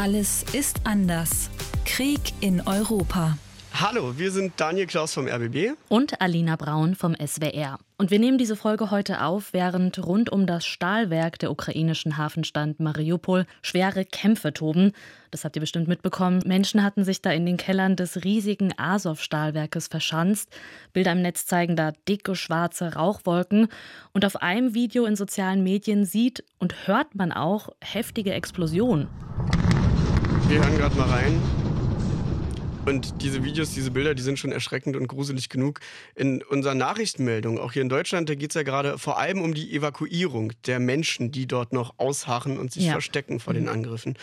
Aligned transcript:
Alles 0.00 0.44
ist 0.52 0.82
anders. 0.84 1.50
Krieg 1.84 2.20
in 2.38 2.60
Europa. 2.60 3.36
Hallo, 3.74 4.16
wir 4.16 4.30
sind 4.30 4.52
Daniel 4.56 4.86
Klaus 4.86 5.12
vom 5.12 5.26
RBB 5.26 5.72
und 5.88 6.20
Alina 6.20 6.54
Braun 6.54 6.94
vom 6.94 7.16
SWR. 7.16 7.80
Und 7.96 8.12
wir 8.12 8.20
nehmen 8.20 8.38
diese 8.38 8.54
Folge 8.54 8.92
heute 8.92 9.22
auf, 9.24 9.52
während 9.52 9.98
rund 10.06 10.30
um 10.30 10.46
das 10.46 10.64
Stahlwerk 10.64 11.40
der 11.40 11.50
ukrainischen 11.50 12.16
Hafenstadt 12.16 12.78
Mariupol 12.78 13.44
schwere 13.60 14.04
Kämpfe 14.04 14.52
toben. 14.52 14.92
Das 15.32 15.44
habt 15.44 15.56
ihr 15.56 15.60
bestimmt 15.60 15.88
mitbekommen. 15.88 16.42
Menschen 16.46 16.84
hatten 16.84 17.02
sich 17.02 17.20
da 17.20 17.32
in 17.32 17.44
den 17.44 17.56
Kellern 17.56 17.96
des 17.96 18.22
riesigen 18.22 18.72
Azov-Stahlwerkes 18.78 19.88
verschanzt. 19.88 20.48
Bilder 20.92 21.10
im 21.10 21.22
Netz 21.22 21.46
zeigen 21.46 21.74
da 21.74 21.90
dicke 22.08 22.36
schwarze 22.36 22.94
Rauchwolken. 22.94 23.66
Und 24.12 24.24
auf 24.24 24.36
einem 24.36 24.74
Video 24.74 25.06
in 25.06 25.16
sozialen 25.16 25.64
Medien 25.64 26.04
sieht 26.04 26.44
und 26.60 26.86
hört 26.86 27.16
man 27.16 27.32
auch 27.32 27.70
heftige 27.80 28.32
Explosionen. 28.32 29.08
Wir 30.48 30.60
hören 30.60 30.78
gerade 30.78 30.96
mal 30.96 31.08
rein. 31.10 31.42
Und 32.88 33.20
diese 33.20 33.44
Videos, 33.44 33.74
diese 33.74 33.90
Bilder, 33.90 34.14
die 34.14 34.22
sind 34.22 34.38
schon 34.38 34.50
erschreckend 34.50 34.96
und 34.96 35.08
gruselig 35.08 35.50
genug. 35.50 35.80
In 36.14 36.42
unseren 36.42 36.78
Nachrichtenmeldungen, 36.78 37.60
auch 37.60 37.74
hier 37.74 37.82
in 37.82 37.90
Deutschland, 37.90 38.30
da 38.30 38.34
geht 38.34 38.52
es 38.52 38.54
ja 38.54 38.62
gerade 38.62 38.96
vor 38.96 39.18
allem 39.18 39.42
um 39.42 39.52
die 39.52 39.74
Evakuierung 39.74 40.54
der 40.64 40.80
Menschen, 40.80 41.30
die 41.30 41.46
dort 41.46 41.74
noch 41.74 41.98
ausharren 41.98 42.56
und 42.56 42.72
sich 42.72 42.86
ja. 42.86 42.92
verstecken 42.92 43.40
vor 43.40 43.52
den 43.52 43.64
mhm. 43.64 43.68
Angriffen. 43.68 44.14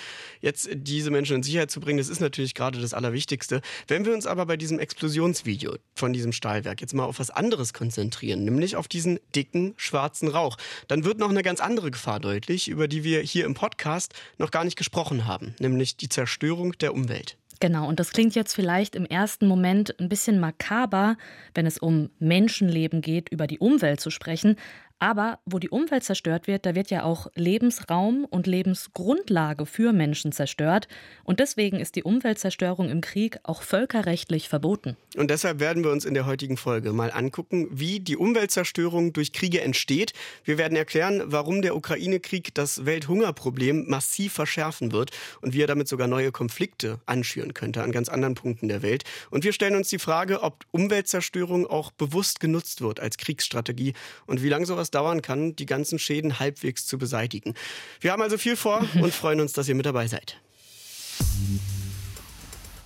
Jetzt 0.41 0.67
diese 0.73 1.11
Menschen 1.11 1.35
in 1.35 1.43
Sicherheit 1.43 1.69
zu 1.69 1.79
bringen, 1.79 1.99
das 1.99 2.09
ist 2.09 2.21
natürlich 2.21 2.55
gerade 2.55 2.81
das 2.81 2.95
Allerwichtigste. 2.95 3.61
Wenn 3.87 4.03
wir 4.03 4.15
uns 4.15 4.25
aber 4.25 4.47
bei 4.47 4.57
diesem 4.57 4.79
Explosionsvideo 4.79 5.75
von 5.93 6.11
diesem 6.11 6.31
Stahlwerk 6.31 6.81
jetzt 6.81 6.95
mal 6.95 7.05
auf 7.05 7.19
was 7.19 7.29
anderes 7.29 7.71
konzentrieren, 7.71 8.45
nämlich 8.45 8.77
auf 8.77 8.87
diesen 8.87 9.19
dicken 9.35 9.75
schwarzen 9.77 10.27
Rauch, 10.27 10.57
dann 10.87 11.05
wird 11.05 11.19
noch 11.19 11.29
eine 11.29 11.43
ganz 11.43 11.59
andere 11.59 11.91
Gefahr 11.91 12.19
deutlich, 12.19 12.67
über 12.67 12.87
die 12.87 13.03
wir 13.03 13.21
hier 13.21 13.45
im 13.45 13.53
Podcast 13.53 14.15
noch 14.39 14.49
gar 14.49 14.63
nicht 14.63 14.75
gesprochen 14.75 15.27
haben, 15.27 15.53
nämlich 15.59 15.97
die 15.97 16.09
Zerstörung 16.09 16.71
der 16.79 16.95
Umwelt. 16.95 17.37
Genau, 17.59 17.87
und 17.87 17.99
das 17.99 18.11
klingt 18.11 18.35
jetzt 18.35 18.53
vielleicht 18.53 18.95
im 18.95 19.05
ersten 19.05 19.47
Moment 19.47 19.97
ein 19.99 20.09
bisschen 20.09 20.39
makaber, 20.39 21.15
wenn 21.53 21.65
es 21.65 21.77
um 21.77 22.09
Menschenleben 22.19 23.01
geht, 23.01 23.29
über 23.29 23.47
die 23.47 23.59
Umwelt 23.59 24.01
zu 24.01 24.09
sprechen. 24.09 24.57
Aber 24.99 25.39
wo 25.45 25.59
die 25.59 25.69
Umwelt 25.69 26.03
zerstört 26.03 26.47
wird, 26.47 26.65
da 26.65 26.73
wird 26.73 26.89
ja 26.89 27.03
auch 27.03 27.27
Lebensraum 27.35 28.25
und 28.25 28.47
Lebensgrundlage 28.47 29.65
für 29.65 29.91
Menschen 29.91 30.31
zerstört. 30.31 30.87
Und 31.25 31.41
deswegen 31.41 31.79
ist 31.79 31.95
die 31.95 32.03
Umweltzerstörung 32.03 32.89
im 32.89 33.01
Krieg 33.01 33.37
auch 33.43 33.61
völkerrechtlich 33.61 34.47
verboten. 34.47 34.95
Und 35.17 35.29
deshalb 35.29 35.59
werden 35.59 35.83
wir 35.83 35.91
uns 35.91 36.05
in 36.05 36.13
der 36.13 36.25
heutigen 36.25 36.55
Folge 36.55 36.93
mal 36.93 37.11
angucken, 37.11 37.67
wie 37.71 37.99
die 37.99 38.15
Umweltzerstörung 38.15 39.11
durch 39.11 39.33
Kriege 39.33 39.61
entsteht. 39.61 40.13
Wir 40.45 40.57
werden 40.57 40.77
erklären, 40.77 41.23
warum 41.25 41.61
der 41.61 41.75
Ukraine-Krieg 41.75 42.53
das 42.55 42.85
Welthungerproblem 42.85 43.89
massiv 43.89 44.33
verschärfen 44.33 44.93
wird 44.93 45.11
und 45.41 45.53
wie 45.53 45.61
er 45.61 45.67
damit 45.67 45.89
sogar 45.89 46.07
neue 46.07 46.31
Konflikte 46.31 46.99
anschüren 47.05 47.53
könnte 47.53 47.83
an 47.83 47.91
ganz 47.91 48.07
anderen 48.07 48.35
Punkten 48.35 48.69
der 48.69 48.81
Welt. 48.81 49.03
Und 49.29 49.43
wir 49.43 49.51
stellen 49.51 49.75
uns 49.75 49.89
die 49.89 49.99
Frage, 49.99 50.41
ob 50.41 50.63
Umweltzerstörung 50.71 51.67
auch 51.67 51.91
bewusst 51.91 52.39
genutzt 52.39 52.81
wird 52.81 53.01
als 53.01 53.17
Kriegsstrategie 53.17 53.93
und 54.25 54.41
wie 54.41 54.49
lange 54.49 54.65
sowas 54.65 54.84
sowas 54.85 54.91
dauern 54.91 55.21
kann, 55.21 55.55
die 55.55 55.65
ganzen 55.65 55.99
Schäden 55.99 56.39
halbwegs 56.39 56.85
zu 56.85 56.97
beseitigen. 56.97 57.53
Wir 57.99 58.11
haben 58.11 58.21
also 58.21 58.37
viel 58.37 58.55
vor 58.55 58.85
und 59.01 59.13
freuen 59.13 59.41
uns, 59.41 59.53
dass 59.53 59.67
ihr 59.67 59.75
mit 59.75 59.85
dabei 59.85 60.07
seid. 60.07 60.37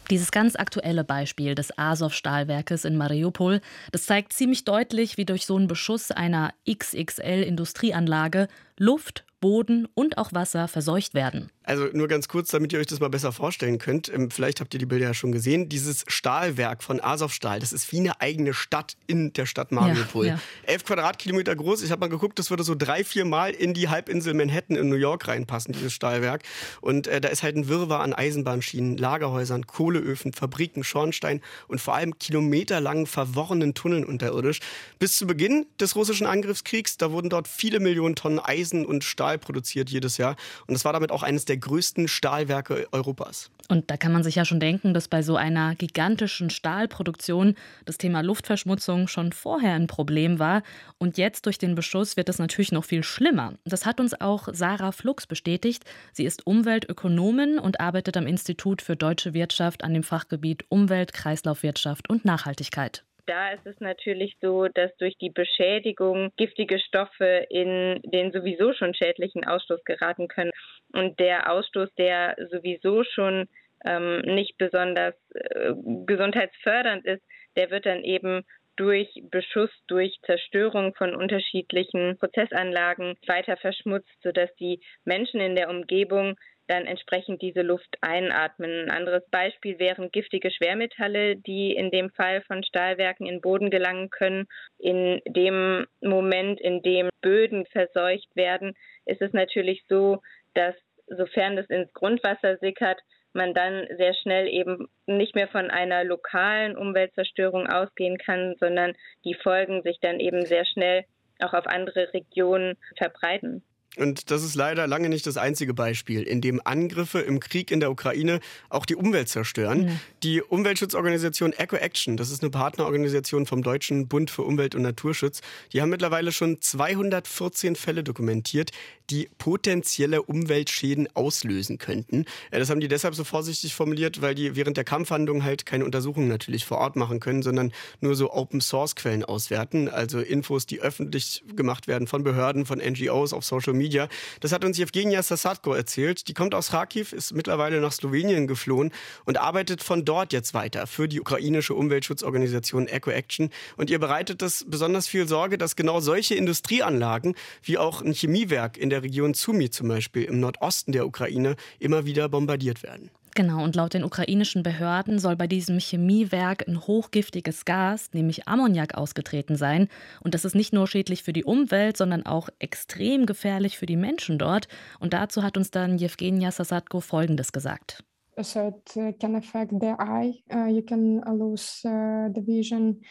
Dieses 0.09 0.31
ganz 0.31 0.55
aktuelle 0.55 1.03
Beispiel 1.03 1.53
des 1.53 1.77
Azov-Stahlwerkes 1.77 2.83
in 2.83 2.97
Mariupol, 2.97 3.61
das 3.91 4.05
zeigt 4.05 4.33
ziemlich 4.33 4.65
deutlich, 4.65 5.17
wie 5.17 5.25
durch 5.25 5.45
so 5.45 5.55
einen 5.55 5.67
Beschuss 5.67 6.09
einer 6.09 6.51
XXL-Industrieanlage 6.67 8.47
Luft, 8.79 9.25
Boden 9.39 9.87
und 9.93 10.17
auch 10.17 10.33
Wasser 10.33 10.67
verseucht 10.67 11.13
werden. 11.13 11.51
Also 11.63 11.85
nur 11.93 12.07
ganz 12.07 12.27
kurz, 12.27 12.49
damit 12.49 12.73
ihr 12.73 12.79
euch 12.79 12.87
das 12.87 12.99
mal 12.99 13.09
besser 13.09 13.31
vorstellen 13.31 13.77
könnt. 13.77 14.11
Ähm, 14.11 14.31
vielleicht 14.31 14.59
habt 14.59 14.73
ihr 14.73 14.79
die 14.79 14.87
Bilder 14.87 15.05
ja 15.05 15.13
schon 15.13 15.31
gesehen. 15.31 15.69
Dieses 15.69 16.03
Stahlwerk 16.07 16.81
von 16.81 16.99
Azovstal, 16.99 17.59
das 17.59 17.73
ist 17.73 17.91
wie 17.91 17.99
eine 17.99 18.19
eigene 18.21 18.55
Stadt 18.55 18.97
in 19.05 19.33
der 19.33 19.45
Stadt 19.45 19.71
Mariupol. 19.71 20.25
Ja, 20.25 20.33
ja. 20.33 20.39
Elf 20.63 20.83
Quadratkilometer 20.83 21.55
groß. 21.55 21.83
Ich 21.83 21.91
habe 21.91 21.99
mal 21.99 22.09
geguckt, 22.09 22.39
das 22.39 22.49
würde 22.49 22.63
so 22.63 22.73
drei, 22.73 23.03
vier 23.03 23.23
Mal 23.25 23.51
in 23.51 23.75
die 23.75 23.87
Halbinsel 23.87 24.33
Manhattan 24.33 24.75
in 24.75 24.89
New 24.89 24.95
York 24.95 25.27
reinpassen, 25.27 25.73
dieses 25.73 25.93
Stahlwerk. 25.93 26.41
Und 26.81 27.05
äh, 27.05 27.21
da 27.21 27.29
ist 27.29 27.43
halt 27.43 27.55
ein 27.55 27.67
Wirrwarr 27.67 28.01
an 28.01 28.13
Eisenbahnschienen, 28.13 28.97
Lagerhäusern, 28.97 29.67
Kohleöfen, 29.67 30.33
Fabriken, 30.33 30.83
Schornstein 30.83 31.41
und 31.67 31.79
vor 31.79 31.93
allem 31.93 32.17
kilometerlangen 32.17 33.05
verworrenen 33.05 33.75
Tunneln 33.75 34.05
unterirdisch. 34.05 34.59
Bis 34.97 35.17
zu 35.17 35.27
Beginn 35.27 35.67
des 35.79 35.95
russischen 35.95 36.25
Angriffskriegs, 36.25 36.97
da 36.97 37.11
wurden 37.11 37.29
dort 37.29 37.47
viele 37.47 37.79
Millionen 37.79 38.15
Tonnen 38.15 38.39
Eisen 38.39 38.68
und 38.85 39.03
Stahl 39.03 39.37
produziert 39.37 39.89
jedes 39.89 40.17
Jahr. 40.17 40.35
Und 40.67 40.75
es 40.75 40.85
war 40.85 40.93
damit 40.93 41.11
auch 41.11 41.23
eines 41.23 41.45
der 41.45 41.57
größten 41.57 42.07
Stahlwerke 42.07 42.87
Europas. 42.91 43.51
Und 43.67 43.91
da 43.91 43.97
kann 43.97 44.11
man 44.11 44.23
sich 44.23 44.35
ja 44.35 44.45
schon 44.45 44.59
denken, 44.59 44.93
dass 44.95 45.07
bei 45.07 45.21
so 45.21 45.35
einer 45.35 45.75
gigantischen 45.75 46.49
Stahlproduktion 46.49 47.55
das 47.85 47.99
Thema 47.99 48.21
Luftverschmutzung 48.21 49.07
schon 49.07 49.31
vorher 49.31 49.73
ein 49.73 49.87
Problem 49.87 50.39
war. 50.39 50.63
Und 50.97 51.17
jetzt 51.17 51.45
durch 51.45 51.59
den 51.59 51.75
Beschuss 51.75 52.17
wird 52.17 52.29
es 52.29 52.39
natürlich 52.39 52.71
noch 52.71 52.83
viel 52.83 53.03
schlimmer. 53.03 53.53
Das 53.65 53.85
hat 53.85 53.99
uns 53.99 54.19
auch 54.19 54.47
Sarah 54.51 54.91
Flux 54.91 55.27
bestätigt. 55.27 55.85
Sie 56.13 56.25
ist 56.25 56.47
Umweltökonomin 56.47 57.59
und 57.59 57.79
arbeitet 57.79 58.17
am 58.17 58.25
Institut 58.25 58.81
für 58.81 58.95
deutsche 58.95 59.33
Wirtschaft 59.33 59.83
an 59.83 59.93
dem 59.93 60.03
Fachgebiet 60.03 60.65
Umwelt, 60.69 61.13
Kreislaufwirtschaft 61.13 62.09
und 62.09 62.25
Nachhaltigkeit 62.25 63.03
da 63.29 63.51
ist 63.51 63.65
es 63.67 63.79
natürlich 63.79 64.35
so, 64.41 64.67
dass 64.67 64.95
durch 64.97 65.15
die 65.19 65.29
Beschädigung 65.29 66.31
giftige 66.35 66.79
Stoffe 66.79 67.45
in 67.49 68.01
den 68.03 68.31
sowieso 68.31 68.73
schon 68.73 68.95
schädlichen 68.95 69.45
Ausstoß 69.45 69.83
geraten 69.83 70.27
können. 70.27 70.51
Und 70.93 71.19
der 71.19 71.51
Ausstoß, 71.51 71.93
der 71.93 72.35
sowieso 72.49 73.03
schon 73.03 73.47
ähm, 73.85 74.21
nicht 74.21 74.57
besonders 74.57 75.13
äh, 75.35 75.73
gesundheitsfördernd 76.07 77.05
ist, 77.05 77.21
der 77.55 77.69
wird 77.69 77.85
dann 77.85 78.03
eben 78.03 78.43
durch 78.77 79.07
Beschuss, 79.29 79.69
durch 79.87 80.17
Zerstörung 80.25 80.95
von 80.95 81.13
unterschiedlichen 81.13 82.17
Prozessanlagen 82.17 83.15
weiter 83.27 83.57
verschmutzt, 83.57 84.09
sodass 84.23 84.53
die 84.55 84.79
Menschen 85.03 85.39
in 85.39 85.55
der 85.55 85.69
Umgebung 85.69 86.35
dann 86.69 86.85
entsprechend 86.85 87.41
diese 87.41 87.61
Luft 87.61 87.97
einatmen. 88.01 88.83
Ein 88.83 88.91
anderes 88.91 89.23
Beispiel 89.31 89.79
wären 89.79 90.11
giftige 90.11 90.51
Schwermetalle, 90.51 91.35
die 91.35 91.73
in 91.73 91.89
dem 91.89 92.11
Fall 92.11 92.41
von 92.41 92.63
Stahlwerken 92.63 93.25
in 93.25 93.41
Boden 93.41 93.71
gelangen 93.71 94.09
können. 94.09 94.47
In 94.77 95.19
dem 95.27 95.87
Moment, 96.01 96.61
in 96.61 96.83
dem 96.83 97.09
Böden 97.21 97.65
verseucht 97.65 98.35
werden, 98.35 98.75
ist 99.05 99.21
es 99.21 99.33
natürlich 99.33 99.83
so, 99.89 100.21
dass 100.53 100.75
sofern 101.07 101.55
das 101.55 101.65
ins 101.67 101.91
Grundwasser 101.93 102.57
sickert, 102.57 102.99
man 103.33 103.53
dann 103.53 103.87
sehr 103.97 104.13
schnell 104.15 104.47
eben 104.47 104.87
nicht 105.07 105.35
mehr 105.35 105.47
von 105.47 105.69
einer 105.71 106.03
lokalen 106.03 106.77
Umweltzerstörung 106.77 107.67
ausgehen 107.67 108.17
kann, 108.17 108.55
sondern 108.59 108.93
die 109.23 109.35
Folgen 109.35 109.81
sich 109.81 109.99
dann 109.99 110.19
eben 110.19 110.45
sehr 110.45 110.65
schnell 110.65 111.05
auch 111.39 111.53
auf 111.53 111.67
andere 111.67 112.13
Regionen 112.13 112.75
verbreiten. 112.97 113.63
Und 113.99 114.31
das 114.31 114.43
ist 114.43 114.55
leider 114.55 114.87
lange 114.87 115.09
nicht 115.09 115.27
das 115.27 115.37
einzige 115.37 115.73
Beispiel, 115.73 116.23
in 116.23 116.41
dem 116.41 116.61
Angriffe 116.63 117.19
im 117.19 117.39
Krieg 117.39 117.69
in 117.69 117.79
der 117.79 117.91
Ukraine 117.91 118.39
auch 118.69 118.85
die 118.85 118.95
Umwelt 118.95 119.29
zerstören. 119.29 119.85
Mhm. 119.85 119.99
Die 120.23 120.41
Umweltschutzorganisation 120.41 121.53
Eco 121.53 121.75
Action, 121.75 122.15
das 122.15 122.31
ist 122.31 122.41
eine 122.41 122.49
Partnerorganisation 122.49 123.45
vom 123.45 123.61
Deutschen 123.61 124.07
Bund 124.07 124.31
für 124.31 124.43
Umwelt 124.43 124.73
und 124.73 124.83
Naturschutz, 124.83 125.41
die 125.73 125.81
haben 125.81 125.89
mittlerweile 125.89 126.31
schon 126.31 126.61
214 126.61 127.75
Fälle 127.75 128.03
dokumentiert, 128.03 128.71
die 129.09 129.29
potenzielle 129.37 130.21
Umweltschäden 130.21 131.07
auslösen 131.15 131.77
könnten. 131.77 132.25
Das 132.51 132.69
haben 132.69 132.79
die 132.79 132.87
deshalb 132.87 133.15
so 133.15 133.23
vorsichtig 133.23 133.73
formuliert, 133.73 134.21
weil 134.21 134.35
die 134.35 134.55
während 134.55 134.77
der 134.77 134.83
Kampfhandlung 134.83 135.43
halt 135.43 135.65
keine 135.65 135.85
Untersuchungen 135.85 136.27
natürlich 136.27 136.65
vor 136.65 136.77
Ort 136.77 136.95
machen 136.95 137.19
können, 137.19 137.41
sondern 137.41 137.71
nur 138.01 138.15
so 138.15 138.31
Open-Source-Quellen 138.31 139.25
auswerten, 139.25 139.89
also 139.89 140.19
Infos, 140.19 140.65
die 140.65 140.81
öffentlich 140.81 141.43
gemacht 141.55 141.87
werden 141.87 142.07
von 142.07 142.23
Behörden, 142.23 142.65
von 142.65 142.79
NGOs 142.79 143.33
auf 143.33 143.45
Social 143.45 143.73
Media. 143.73 144.07
Das 144.39 144.51
hat 144.51 144.63
uns 144.63 144.77
Evgenia 144.79 145.23
Sasadko 145.23 145.73
erzählt. 145.73 146.27
Die 146.27 146.33
kommt 146.33 146.53
aus 146.53 146.69
Kharkiv, 146.69 147.13
ist 147.13 147.33
mittlerweile 147.33 147.81
nach 147.81 147.91
Slowenien 147.91 148.47
geflohen 148.47 148.91
und 149.25 149.37
arbeitet 149.37 149.83
von 149.83 150.05
dort 150.05 150.33
jetzt 150.33 150.53
weiter 150.53 150.87
für 150.87 151.07
die 151.07 151.19
ukrainische 151.19 151.73
Umweltschutzorganisation 151.73 152.87
Eco 152.87 153.09
Action. 153.11 153.49
Und 153.77 153.89
ihr 153.89 153.99
bereitet 153.99 154.41
es 154.41 154.65
besonders 154.67 155.07
viel 155.07 155.27
Sorge, 155.27 155.57
dass 155.57 155.75
genau 155.75 155.99
solche 155.99 156.35
Industrieanlagen 156.35 157.35
wie 157.63 157.77
auch 157.77 158.01
ein 158.01 158.13
Chemiewerk 158.13 158.77
in 158.77 158.89
der 158.89 158.98
Region 159.03 159.33
Sumy 159.33 159.69
zum 159.69 159.87
Beispiel 159.87 160.23
im 160.23 160.39
Nordosten 160.39 160.91
der 160.91 161.05
Ukraine 161.05 161.55
immer 161.79 162.05
wieder 162.05 162.29
bombardiert 162.29 162.83
werden. 162.83 163.11
Genau, 163.35 163.63
und 163.63 163.75
laut 163.75 163.93
den 163.93 164.03
ukrainischen 164.03 164.63
Behörden 164.63 165.19
soll 165.19 165.35
bei 165.35 165.47
diesem 165.47 165.79
Chemiewerk 165.79 166.67
ein 166.67 166.85
hochgiftiges 166.87 167.63
Gas, 167.63 168.09
nämlich 168.13 168.47
Ammoniak, 168.47 168.95
ausgetreten 168.95 169.55
sein. 169.55 169.87
Und 170.21 170.33
das 170.33 170.45
ist 170.45 170.55
nicht 170.55 170.73
nur 170.73 170.87
schädlich 170.87 171.23
für 171.23 171.33
die 171.33 171.43
Umwelt, 171.43 171.95
sondern 171.95 172.25
auch 172.25 172.49
extrem 172.59 173.25
gefährlich 173.25 173.77
für 173.77 173.85
die 173.85 173.95
Menschen 173.95 174.39
dort. 174.39 174.67
Und 174.99 175.13
dazu 175.13 175.43
hat 175.43 175.57
uns 175.57 175.71
dann 175.71 175.97
Jewgenia 175.97 176.51
Sasatko 176.51 176.99
Folgendes 176.99 177.51
gesagt. 177.51 178.03
So 178.41 178.69
it 178.69 178.95
uh, 178.95 179.11
can 179.19 179.35
affect 179.35 179.71
the 179.79 179.95
eye. 179.99 180.41
Uh, 180.53 180.67
you 180.67 180.81
can 180.81 181.21
lose 181.37 181.85
uh, 181.85 182.29
the 182.33 182.41
vision. 182.45 183.01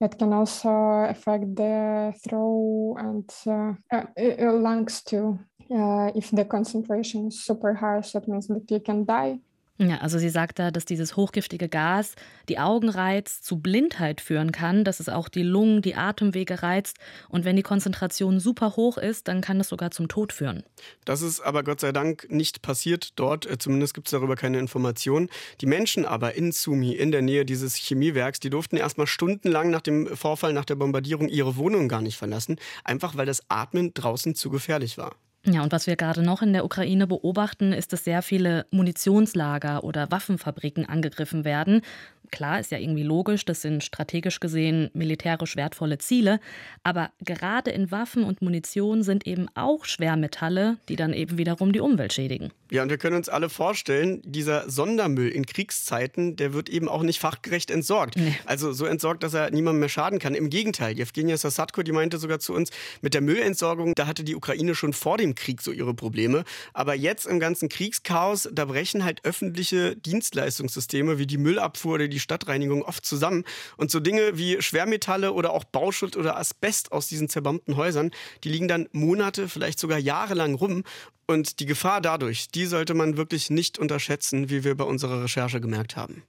It 0.00 0.18
can 0.18 0.32
also 0.32 0.70
affect 1.08 1.56
the 1.56 2.12
throat 2.22 2.96
and 2.98 3.30
uh, 3.46 3.74
uh, 3.92 4.04
uh 4.20 4.52
lungs 4.52 5.02
too. 5.02 5.38
Uh, 5.70 6.10
if 6.14 6.30
the 6.30 6.44
concentration 6.44 7.28
is 7.28 7.44
super 7.44 7.74
high, 7.74 8.00
so 8.02 8.18
it 8.18 8.28
means 8.28 8.48
that 8.48 8.70
you 8.70 8.80
can 8.80 9.04
die. 9.04 9.38
Ja, 9.76 9.98
also 9.98 10.18
sie 10.20 10.28
sagt 10.28 10.60
da, 10.60 10.70
dass 10.70 10.84
dieses 10.84 11.16
hochgiftige 11.16 11.68
Gas 11.68 12.14
die 12.48 12.60
Augen 12.60 12.88
reizt, 12.88 13.44
zu 13.44 13.58
Blindheit 13.58 14.20
führen 14.20 14.52
kann, 14.52 14.84
dass 14.84 15.00
es 15.00 15.08
auch 15.08 15.28
die 15.28 15.42
Lungen, 15.42 15.82
die 15.82 15.96
Atemwege 15.96 16.62
reizt 16.62 16.98
und 17.28 17.44
wenn 17.44 17.56
die 17.56 17.62
Konzentration 17.62 18.38
super 18.38 18.76
hoch 18.76 18.98
ist, 18.98 19.26
dann 19.26 19.40
kann 19.40 19.58
es 19.58 19.68
sogar 19.68 19.90
zum 19.90 20.06
Tod 20.06 20.32
führen. 20.32 20.62
Das 21.04 21.22
ist 21.22 21.40
aber 21.40 21.64
Gott 21.64 21.80
sei 21.80 21.90
Dank 21.90 22.30
nicht 22.30 22.62
passiert 22.62 23.18
dort, 23.18 23.46
äh, 23.46 23.58
zumindest 23.58 23.94
gibt 23.94 24.06
es 24.06 24.12
darüber 24.12 24.36
keine 24.36 24.60
Informationen. 24.60 25.28
Die 25.60 25.66
Menschen 25.66 26.04
aber 26.04 26.34
in 26.34 26.52
Sumi, 26.52 26.92
in 26.92 27.10
der 27.10 27.22
Nähe 27.22 27.44
dieses 27.44 27.74
Chemiewerks, 27.74 28.38
die 28.38 28.50
durften 28.50 28.76
erstmal 28.76 29.08
stundenlang 29.08 29.70
nach 29.70 29.80
dem 29.80 30.06
Vorfall, 30.16 30.52
nach 30.52 30.64
der 30.64 30.76
Bombardierung 30.76 31.28
ihre 31.28 31.56
Wohnung 31.56 31.88
gar 31.88 32.00
nicht 32.00 32.16
verlassen, 32.16 32.60
einfach 32.84 33.16
weil 33.16 33.26
das 33.26 33.42
Atmen 33.50 33.92
draußen 33.92 34.36
zu 34.36 34.50
gefährlich 34.50 34.98
war. 34.98 35.16
Ja, 35.46 35.62
und 35.62 35.72
was 35.72 35.86
wir 35.86 35.96
gerade 35.96 36.22
noch 36.22 36.40
in 36.40 36.54
der 36.54 36.64
Ukraine 36.64 37.06
beobachten, 37.06 37.74
ist, 37.74 37.92
dass 37.92 38.04
sehr 38.04 38.22
viele 38.22 38.64
Munitionslager 38.70 39.84
oder 39.84 40.10
Waffenfabriken 40.10 40.88
angegriffen 40.88 41.44
werden. 41.44 41.82
Klar, 42.30 42.60
ist 42.60 42.70
ja 42.70 42.78
irgendwie 42.78 43.02
logisch, 43.02 43.44
das 43.44 43.62
sind 43.62 43.84
strategisch 43.84 44.40
gesehen 44.40 44.90
militärisch 44.94 45.56
wertvolle 45.56 45.98
Ziele, 45.98 46.40
aber 46.82 47.10
gerade 47.20 47.70
in 47.70 47.90
Waffen 47.90 48.24
und 48.24 48.42
Munition 48.42 49.02
sind 49.02 49.26
eben 49.26 49.46
auch 49.54 49.84
Schwermetalle, 49.84 50.78
die 50.88 50.96
dann 50.96 51.12
eben 51.12 51.38
wiederum 51.38 51.72
die 51.72 51.80
Umwelt 51.80 52.12
schädigen. 52.12 52.50
Ja, 52.70 52.82
und 52.82 52.90
wir 52.90 52.98
können 52.98 53.14
uns 53.14 53.28
alle 53.28 53.48
vorstellen, 53.48 54.20
dieser 54.24 54.68
Sondermüll 54.68 55.28
in 55.28 55.46
Kriegszeiten, 55.46 56.34
der 56.34 56.54
wird 56.54 56.68
eben 56.68 56.88
auch 56.88 57.02
nicht 57.02 57.20
fachgerecht 57.20 57.70
entsorgt. 57.70 58.16
Nee. 58.16 58.34
Also 58.46 58.72
so 58.72 58.84
entsorgt, 58.84 59.22
dass 59.22 59.34
er 59.34 59.50
niemandem 59.50 59.80
mehr 59.80 59.88
schaden 59.88 60.18
kann. 60.18 60.34
Im 60.34 60.50
Gegenteil, 60.50 60.96
Jewgenia 60.96 61.36
Sasatko, 61.36 61.84
die 61.84 61.92
meinte 61.92 62.18
sogar 62.18 62.40
zu 62.40 62.52
uns, 62.52 62.70
mit 63.00 63.14
der 63.14 63.20
Müllentsorgung, 63.20 63.94
da 63.94 64.08
hatte 64.08 64.24
die 64.24 64.34
Ukraine 64.34 64.74
schon 64.74 64.92
vor 64.92 65.18
dem 65.18 65.36
Krieg 65.36 65.62
so 65.62 65.70
ihre 65.70 65.94
Probleme. 65.94 66.42
Aber 66.72 66.94
jetzt 66.94 67.26
im 67.26 67.38
ganzen 67.38 67.68
Kriegschaos, 67.68 68.48
da 68.52 68.64
brechen 68.64 69.04
halt 69.04 69.24
öffentliche 69.24 69.94
Dienstleistungssysteme 69.94 71.18
wie 71.18 71.26
die 71.26 71.38
Müllabfuhr 71.38 71.94
oder 71.94 72.08
die 72.08 72.13
Stadtreinigung 72.20 72.82
oft 72.82 73.04
zusammen. 73.04 73.44
Und 73.76 73.90
so 73.90 74.00
Dinge 74.00 74.38
wie 74.38 74.60
Schwermetalle 74.60 75.32
oder 75.32 75.52
auch 75.52 75.64
Bauschutt 75.64 76.16
oder 76.16 76.36
Asbest 76.36 76.92
aus 76.92 77.06
diesen 77.06 77.28
zerbombten 77.28 77.76
Häusern, 77.76 78.10
die 78.42 78.48
liegen 78.48 78.68
dann 78.68 78.88
Monate, 78.92 79.48
vielleicht 79.48 79.78
sogar 79.78 79.98
jahrelang 79.98 80.54
rum. 80.54 80.84
Und 81.26 81.60
die 81.60 81.66
Gefahr 81.66 82.00
dadurch, 82.00 82.48
die 82.48 82.66
sollte 82.66 82.94
man 82.94 83.16
wirklich 83.16 83.48
nicht 83.50 83.78
unterschätzen, 83.78 84.50
wie 84.50 84.62
wir 84.64 84.74
bei 84.76 84.84
unserer 84.84 85.24
Recherche 85.24 85.60
gemerkt 85.60 85.96
haben. 85.96 86.22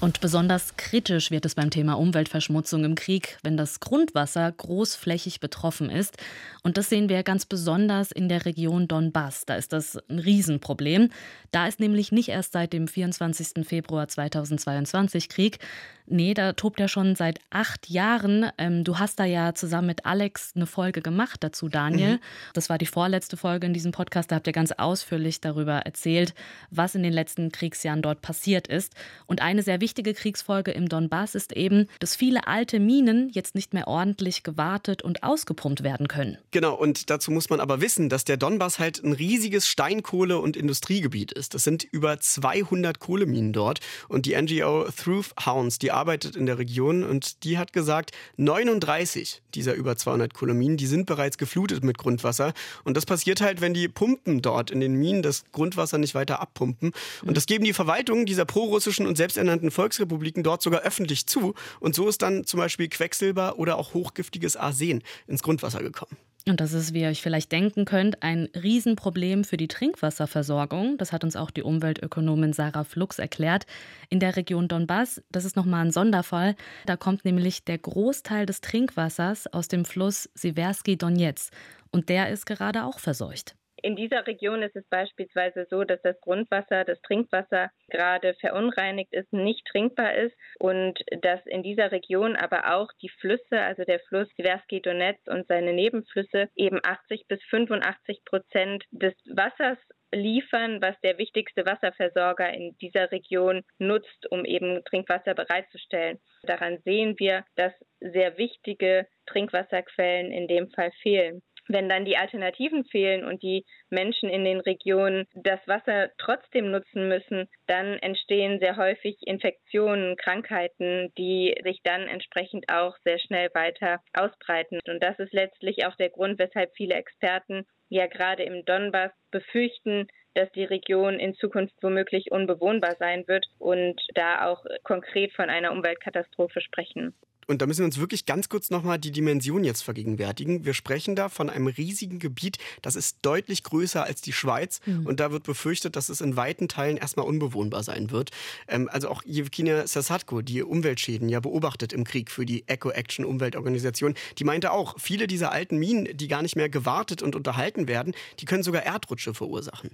Und 0.00 0.20
besonders 0.20 0.76
kritisch 0.76 1.30
wird 1.30 1.46
es 1.46 1.54
beim 1.54 1.70
Thema 1.70 1.94
Umweltverschmutzung 1.94 2.84
im 2.84 2.94
Krieg, 2.94 3.38
wenn 3.42 3.56
das 3.56 3.80
Grundwasser 3.80 4.52
großflächig 4.52 5.40
betroffen 5.40 5.88
ist. 5.88 6.18
Und 6.62 6.76
das 6.76 6.88
sehen 6.88 7.08
wir 7.08 7.22
ganz 7.22 7.46
besonders 7.46 8.10
in 8.10 8.28
der 8.28 8.44
Region 8.44 8.88
Donbass. 8.88 9.44
Da 9.46 9.54
ist 9.54 9.72
das 9.72 9.98
ein 10.08 10.18
Riesenproblem. 10.18 11.10
Da 11.52 11.68
ist 11.68 11.78
nämlich 11.78 12.10
nicht 12.10 12.30
erst 12.30 12.52
seit 12.52 12.72
dem 12.72 12.88
24. 12.88 13.66
Februar 13.66 14.08
2022 14.08 15.28
Krieg. 15.28 15.58
Nee, 16.06 16.34
da 16.34 16.52
tobt 16.52 16.80
er 16.80 16.88
schon 16.88 17.16
seit 17.16 17.38
acht 17.48 17.88
Jahren. 17.88 18.50
Ähm, 18.58 18.84
du 18.84 18.98
hast 18.98 19.18
da 19.20 19.24
ja 19.24 19.54
zusammen 19.54 19.86
mit 19.86 20.04
Alex 20.04 20.52
eine 20.54 20.66
Folge 20.66 21.00
gemacht 21.00 21.42
dazu, 21.42 21.68
Daniel. 21.68 22.14
Mhm. 22.14 22.20
Das 22.52 22.68
war 22.68 22.76
die 22.76 22.86
vorletzte 22.86 23.38
Folge 23.38 23.66
in 23.66 23.72
diesem 23.72 23.92
Podcast. 23.92 24.30
Da 24.30 24.36
habt 24.36 24.46
ihr 24.46 24.52
ganz 24.52 24.72
ausführlich 24.72 25.40
darüber 25.40 25.74
erzählt, 25.78 26.34
was 26.70 26.94
in 26.94 27.02
den 27.02 27.12
letzten 27.12 27.52
Kriegsjahren 27.52 28.02
dort 28.02 28.20
passiert 28.20 28.68
ist. 28.68 28.94
Und 29.26 29.40
eine 29.40 29.62
sehr 29.62 29.80
wichtige 29.80 29.93
Kriegsfolge 30.02 30.72
im 30.72 30.88
Donbass 30.88 31.34
ist 31.34 31.52
eben, 31.52 31.88
dass 32.00 32.16
viele 32.16 32.46
alte 32.46 32.80
Minen 32.80 33.30
jetzt 33.32 33.54
nicht 33.54 33.72
mehr 33.72 33.86
ordentlich 33.86 34.42
gewartet 34.42 35.02
und 35.02 35.22
ausgepumpt 35.22 35.82
werden 35.82 36.08
können. 36.08 36.38
Genau, 36.50 36.74
und 36.74 37.10
dazu 37.10 37.30
muss 37.30 37.50
man 37.50 37.60
aber 37.60 37.80
wissen, 37.80 38.08
dass 38.08 38.24
der 38.24 38.36
Donbass 38.36 38.78
halt 38.78 39.02
ein 39.04 39.12
riesiges 39.12 39.68
Steinkohle- 39.68 40.38
und 40.38 40.56
Industriegebiet 40.56 41.32
ist. 41.32 41.54
Das 41.54 41.64
sind 41.64 41.84
über 41.84 42.18
200 42.18 42.98
Kohleminen 42.98 43.52
dort. 43.52 43.80
Und 44.08 44.26
die 44.26 44.34
NGO 44.34 44.86
Through 44.90 45.32
Hounds, 45.46 45.78
die 45.78 45.92
arbeitet 45.92 46.36
in 46.36 46.46
der 46.46 46.58
Region 46.58 47.04
und 47.04 47.44
die 47.44 47.58
hat 47.58 47.72
gesagt, 47.72 48.10
39 48.36 49.42
dieser 49.54 49.74
über 49.74 49.96
200 49.96 50.34
Kolonien, 50.34 50.76
die 50.76 50.86
sind 50.86 51.06
bereits 51.06 51.38
geflutet 51.38 51.84
mit 51.84 51.98
Grundwasser. 51.98 52.52
Und 52.84 52.96
das 52.96 53.06
passiert 53.06 53.40
halt, 53.40 53.60
wenn 53.60 53.74
die 53.74 53.88
Pumpen 53.88 54.42
dort 54.42 54.70
in 54.70 54.80
den 54.80 54.94
Minen 54.94 55.22
das 55.22 55.44
Grundwasser 55.52 55.98
nicht 55.98 56.14
weiter 56.14 56.40
abpumpen. 56.40 56.92
Und 57.24 57.36
das 57.36 57.46
geben 57.46 57.64
die 57.64 57.72
Verwaltungen 57.72 58.26
dieser 58.26 58.44
prorussischen 58.44 59.06
und 59.06 59.16
selbsternannten 59.16 59.70
Volksrepubliken 59.74 60.42
dort 60.42 60.62
sogar 60.62 60.80
öffentlich 60.80 61.26
zu. 61.26 61.54
Und 61.80 61.94
so 61.94 62.08
ist 62.08 62.22
dann 62.22 62.44
zum 62.44 62.58
Beispiel 62.58 62.88
Quecksilber 62.88 63.58
oder 63.58 63.76
auch 63.76 63.92
hochgiftiges 63.92 64.56
Arsen 64.56 65.02
ins 65.26 65.42
Grundwasser 65.42 65.82
gekommen. 65.82 66.16
Und 66.46 66.60
das 66.60 66.74
ist, 66.74 66.92
wie 66.92 67.00
ihr 67.00 67.08
euch 67.08 67.22
vielleicht 67.22 67.52
denken 67.52 67.86
könnt, 67.86 68.22
ein 68.22 68.50
Riesenproblem 68.54 69.44
für 69.44 69.56
die 69.56 69.68
Trinkwasserversorgung. 69.68 70.98
Das 70.98 71.10
hat 71.10 71.24
uns 71.24 71.36
auch 71.36 71.50
die 71.50 71.62
Umweltökonomin 71.62 72.52
Sarah 72.52 72.84
Flux 72.84 73.18
erklärt. 73.18 73.64
In 74.10 74.20
der 74.20 74.36
Region 74.36 74.68
Donbass, 74.68 75.22
das 75.30 75.46
ist 75.46 75.56
nochmal 75.56 75.86
ein 75.86 75.92
Sonderfall, 75.92 76.54
da 76.84 76.96
kommt 76.96 77.24
nämlich 77.24 77.64
der 77.64 77.78
Großteil 77.78 78.44
des 78.44 78.60
Trinkwassers 78.60 79.46
aus 79.54 79.68
dem 79.68 79.86
Fluss 79.86 80.28
Siversky 80.34 80.98
Donetsk. 80.98 81.50
Und 81.90 82.10
der 82.10 82.28
ist 82.28 82.44
gerade 82.44 82.84
auch 82.84 82.98
verseucht. 82.98 83.56
In 83.84 83.96
dieser 83.96 84.26
Region 84.26 84.62
ist 84.62 84.76
es 84.76 84.88
beispielsweise 84.88 85.66
so, 85.68 85.84
dass 85.84 86.00
das 86.00 86.18
Grundwasser, 86.22 86.84
das 86.86 86.98
Trinkwasser 87.02 87.70
gerade 87.90 88.32
verunreinigt 88.40 89.12
ist, 89.12 89.30
nicht 89.30 89.66
trinkbar 89.66 90.14
ist 90.14 90.34
und 90.58 90.98
dass 91.20 91.44
in 91.44 91.62
dieser 91.62 91.92
Region 91.92 92.34
aber 92.34 92.74
auch 92.74 92.88
die 93.02 93.10
Flüsse, 93.10 93.60
also 93.60 93.84
der 93.84 94.00
Fluss 94.08 94.26
Tversky 94.36 94.80
Donetsk 94.80 95.28
und 95.28 95.46
seine 95.48 95.74
Nebenflüsse 95.74 96.48
eben 96.56 96.80
80 96.82 97.26
bis 97.28 97.42
85 97.50 98.24
Prozent 98.24 98.84
des 98.90 99.12
Wassers 99.26 99.76
liefern, 100.14 100.80
was 100.80 100.98
der 101.02 101.18
wichtigste 101.18 101.66
Wasserversorger 101.66 102.54
in 102.54 102.74
dieser 102.78 103.12
Region 103.12 103.64
nutzt, 103.76 104.30
um 104.30 104.46
eben 104.46 104.82
Trinkwasser 104.84 105.34
bereitzustellen. 105.34 106.20
Daran 106.44 106.78
sehen 106.86 107.18
wir, 107.18 107.44
dass 107.56 107.74
sehr 108.00 108.38
wichtige 108.38 109.06
Trinkwasserquellen 109.26 110.32
in 110.32 110.48
dem 110.48 110.70
Fall 110.70 110.92
fehlen. 111.02 111.42
Wenn 111.68 111.88
dann 111.88 112.04
die 112.04 112.16
Alternativen 112.16 112.84
fehlen 112.84 113.24
und 113.24 113.42
die 113.42 113.64
Menschen 113.88 114.28
in 114.28 114.44
den 114.44 114.60
Regionen 114.60 115.26
das 115.34 115.60
Wasser 115.66 116.10
trotzdem 116.18 116.70
nutzen 116.70 117.08
müssen, 117.08 117.48
dann 117.66 117.98
entstehen 118.00 118.58
sehr 118.58 118.76
häufig 118.76 119.16
Infektionen, 119.22 120.16
Krankheiten, 120.16 121.12
die 121.16 121.54
sich 121.64 121.80
dann 121.82 122.02
entsprechend 122.02 122.68
auch 122.68 122.96
sehr 123.04 123.18
schnell 123.18 123.48
weiter 123.54 124.00
ausbreiten. 124.12 124.80
Und 124.86 125.02
das 125.02 125.18
ist 125.18 125.32
letztlich 125.32 125.86
auch 125.86 125.96
der 125.96 126.10
Grund, 126.10 126.38
weshalb 126.38 126.70
viele 126.76 126.94
Experten 126.94 127.64
ja 127.88 128.06
gerade 128.06 128.42
im 128.42 128.64
Donbass 128.64 129.12
befürchten, 129.30 130.06
dass 130.34 130.50
die 130.52 130.64
Region 130.64 131.18
in 131.18 131.34
Zukunft 131.34 131.74
womöglich 131.80 132.30
unbewohnbar 132.30 132.96
sein 132.98 133.26
wird 133.28 133.46
und 133.58 134.00
da 134.14 134.48
auch 134.48 134.64
konkret 134.82 135.32
von 135.32 135.48
einer 135.48 135.72
Umweltkatastrophe 135.72 136.60
sprechen. 136.60 137.14
Und 137.46 137.62
da 137.62 137.66
müssen 137.66 137.80
wir 137.80 137.86
uns 137.86 137.98
wirklich 137.98 138.26
ganz 138.26 138.48
kurz 138.48 138.70
nochmal 138.70 138.98
die 138.98 139.12
Dimension 139.12 139.64
jetzt 139.64 139.82
vergegenwärtigen. 139.82 140.64
Wir 140.64 140.74
sprechen 140.74 141.16
da 141.16 141.28
von 141.28 141.50
einem 141.50 141.66
riesigen 141.66 142.18
Gebiet, 142.18 142.58
das 142.82 142.96
ist 142.96 143.18
deutlich 143.22 143.62
größer 143.62 144.04
als 144.04 144.20
die 144.20 144.32
Schweiz. 144.32 144.80
Mhm. 144.86 145.06
Und 145.06 145.20
da 145.20 145.30
wird 145.32 145.44
befürchtet, 145.44 145.96
dass 145.96 146.08
es 146.08 146.20
in 146.20 146.36
weiten 146.36 146.68
Teilen 146.68 146.96
erstmal 146.96 147.26
unbewohnbar 147.26 147.82
sein 147.82 148.10
wird. 148.10 148.30
Ähm, 148.68 148.88
also 148.92 149.08
auch 149.08 149.22
Jevkina 149.24 149.86
Sasatko, 149.86 150.42
die 150.42 150.62
Umweltschäden 150.62 151.28
ja 151.28 151.40
beobachtet 151.40 151.92
im 151.92 152.04
Krieg 152.04 152.30
für 152.30 152.46
die 152.46 152.64
Eco-Action 152.68 153.24
Umweltorganisation, 153.24 154.14
die 154.38 154.44
meinte 154.44 154.72
auch, 154.72 154.96
viele 154.98 155.26
dieser 155.26 155.52
alten 155.52 155.78
Minen, 155.78 156.16
die 156.16 156.28
gar 156.28 156.42
nicht 156.42 156.56
mehr 156.56 156.68
gewartet 156.68 157.22
und 157.22 157.36
unterhalten 157.36 157.88
werden, 157.88 158.14
die 158.40 158.44
können 158.44 158.62
sogar 158.62 158.82
Erdrutsche 158.84 159.34
verursachen. 159.34 159.90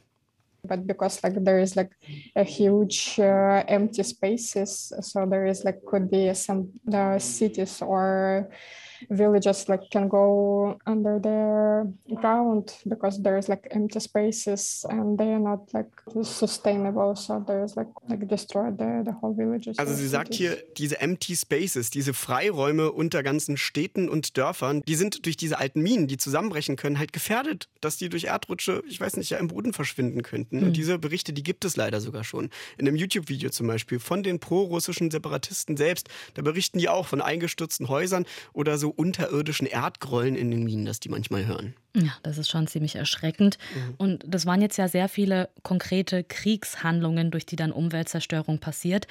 But 0.64 0.87
because 0.87 1.23
like 1.23 1.35
there 1.45 1.59
is 1.59 1.76
like 1.76 1.90
a 2.37 2.45
huge 2.45 3.19
uh, 3.19 3.64
empty 3.69 4.02
spaces 4.02 4.93
so 5.00 5.26
there 5.26 5.47
is 5.47 5.64
like 5.64 5.79
could 5.87 6.11
be 6.11 6.33
some 6.35 6.69
uh, 6.93 7.19
cities 7.19 7.83
or 7.83 8.49
villages 9.09 9.69
like 9.69 9.90
can 9.90 10.09
go 10.09 10.78
under 10.87 11.21
the 11.21 12.14
ground 12.16 12.73
because 12.87 13.23
there's 13.23 13.49
like 13.49 13.69
empty 13.71 14.00
spaces 14.00 14.85
and 14.88 15.19
they 15.19 15.33
are 15.33 15.40
not 15.40 15.73
like 15.73 15.90
sustainable. 16.23 17.14
So 17.16 17.42
there's 17.47 17.76
like 17.76 17.88
like 18.09 18.26
destroy 18.28 18.71
the, 18.71 19.02
the 19.04 19.12
whole 19.21 19.35
villages 19.35 19.78
also 19.78 19.95
sie 19.95 20.09
sagt 20.09 20.35
hier 20.35 20.57
diese 20.76 21.00
empty 21.00 21.37
spaces 21.37 21.90
diese 21.90 22.14
Freiräume 22.14 22.92
unter 22.92 23.23
ganzen 23.23 23.57
Städten 23.57 24.09
und 24.09 24.37
Dörfern 24.37 24.83
die 24.87 24.95
sind 24.95 25.26
durch 25.26 25.37
diese 25.37 25.59
alten 25.59 25.80
Minen 25.80 26.07
die 26.07 26.16
zusammenbrechen 26.16 26.76
können 26.76 26.99
halt 26.99 27.12
gefährdet 27.12 27.69
dass 27.80 27.97
die 27.97 28.09
durch 28.09 28.25
Erdrutsche 28.25 28.83
ich 28.88 29.00
weiß 29.00 29.16
nicht 29.16 29.30
ja 29.30 29.38
im 29.38 29.49
Boden 29.49 29.73
verschwinden 29.73 30.23
könnten. 30.23 30.59
Mhm. 30.59 30.66
und 30.69 30.76
diese 30.76 30.99
Berichte 30.99 31.33
die 31.33 31.42
gibt 31.42 31.64
es 31.64 31.76
leider 31.76 32.00
sogar 32.00 32.25
schon. 32.25 32.50
In 32.78 32.87
einem 32.87 32.97
YouTube 32.97 33.28
Video 33.28 33.50
zum 33.50 33.66
Beispiel 33.66 33.99
von 33.99 34.23
den 34.23 34.40
pro-russischen 34.40 35.11
Separatisten 35.11 35.76
selbst 35.76 36.09
da 36.35 36.42
berichten 36.42 36.78
die 36.78 36.88
auch 36.88 37.07
von 37.07 37.21
eingestürzten 37.21 37.88
Häusern 37.88 38.26
oder 38.52 38.78
so 38.78 38.89
unterirdischen 38.90 39.66
Erdgrollen 39.66 40.37
in 40.37 40.50
den 40.50 40.64
Minen, 40.64 40.85
dass 40.85 41.00
die 41.00 41.09
manchmal 41.09 41.47
hören. 41.47 41.75
Ja, 41.97 42.12
das 42.23 42.38
ist 42.38 42.50
schon 42.50 42.66
ziemlich 42.66 42.97
erschreckend. 42.97 43.59
Mhm. 43.75 43.94
Und 43.99 44.25
das 44.26 44.47
waren 44.47 44.62
jetzt 44.62 44.76
ja 44.76 44.88
sehr 44.88 45.09
viele 45.09 45.49
konkrete 45.62 46.25
Kriegshandlungen, 46.25 47.30
durch 47.30 47.47
die 47.47 47.56
dann 47.56 47.73
Umweltzerstörung 47.73 48.59
passiert. 48.59 49.06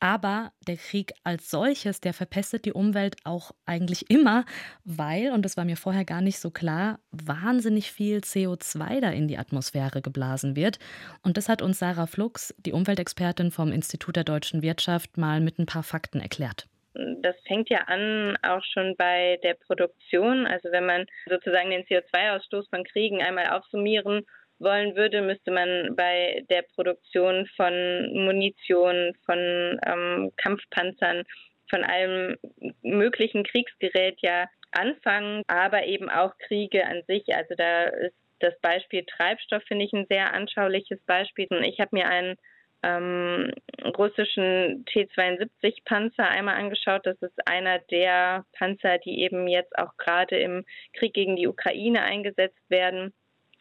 Aber 0.00 0.52
der 0.66 0.76
Krieg 0.76 1.12
als 1.22 1.50
solches, 1.50 2.00
der 2.00 2.12
verpestet 2.12 2.64
die 2.64 2.72
Umwelt 2.72 3.16
auch 3.24 3.52
eigentlich 3.64 4.10
immer, 4.10 4.44
weil, 4.84 5.30
und 5.32 5.44
das 5.44 5.56
war 5.56 5.64
mir 5.64 5.76
vorher 5.76 6.04
gar 6.04 6.20
nicht 6.20 6.40
so 6.40 6.50
klar, 6.50 6.98
wahnsinnig 7.10 7.92
viel 7.92 8.18
CO2 8.18 9.00
da 9.00 9.10
in 9.10 9.28
die 9.28 9.38
Atmosphäre 9.38 10.02
geblasen 10.02 10.56
wird. 10.56 10.78
Und 11.22 11.36
das 11.36 11.48
hat 11.48 11.62
uns 11.62 11.78
Sarah 11.78 12.06
Flux, 12.06 12.54
die 12.58 12.72
Umweltexpertin 12.72 13.50
vom 13.50 13.72
Institut 13.72 14.16
der 14.16 14.24
deutschen 14.24 14.62
Wirtschaft, 14.62 15.16
mal 15.16 15.40
mit 15.40 15.58
ein 15.58 15.66
paar 15.66 15.84
Fakten 15.84 16.20
erklärt 16.20 16.66
das 16.94 17.36
fängt 17.46 17.70
ja 17.70 17.80
an 17.86 18.36
auch 18.42 18.62
schon 18.62 18.96
bei 18.96 19.38
der 19.42 19.54
Produktion. 19.54 20.46
Also 20.46 20.70
wenn 20.70 20.86
man 20.86 21.06
sozusagen 21.28 21.70
den 21.70 21.84
CO2-Ausstoß 21.84 22.68
von 22.70 22.84
Kriegen 22.84 23.22
einmal 23.22 23.48
aufsummieren 23.48 24.24
wollen 24.58 24.96
würde, 24.96 25.20
müsste 25.20 25.50
man 25.50 25.96
bei 25.96 26.44
der 26.48 26.62
Produktion 26.74 27.46
von 27.56 28.12
Munition, 28.12 29.14
von 29.26 29.80
ähm, 29.84 30.32
Kampfpanzern, 30.36 31.24
von 31.68 31.82
allem 31.82 32.36
möglichen 32.82 33.42
Kriegsgerät 33.42 34.18
ja 34.20 34.46
anfangen, 34.70 35.42
aber 35.48 35.86
eben 35.86 36.08
auch 36.08 36.36
Kriege 36.38 36.86
an 36.86 37.02
sich. 37.06 37.34
Also 37.34 37.54
da 37.56 37.84
ist 37.84 38.16
das 38.40 38.58
Beispiel 38.60 39.04
Treibstoff, 39.04 39.62
finde 39.64 39.84
ich, 39.84 39.92
ein 39.92 40.06
sehr 40.08 40.32
anschauliches 40.32 41.00
Beispiel. 41.06 41.48
Ich 41.64 41.80
habe 41.80 41.90
mir 41.92 42.06
einen 42.06 42.36
ähm, 42.84 43.50
russischen 43.96 44.84
T-72-Panzer 44.86 46.28
einmal 46.28 46.56
angeschaut. 46.56 47.06
Das 47.06 47.20
ist 47.22 47.46
einer 47.46 47.78
der 47.78 48.44
Panzer, 48.52 48.98
die 48.98 49.22
eben 49.22 49.48
jetzt 49.48 49.76
auch 49.78 49.96
gerade 49.96 50.38
im 50.38 50.64
Krieg 50.92 51.14
gegen 51.14 51.36
die 51.36 51.48
Ukraine 51.48 52.02
eingesetzt 52.02 52.60
werden. 52.68 53.14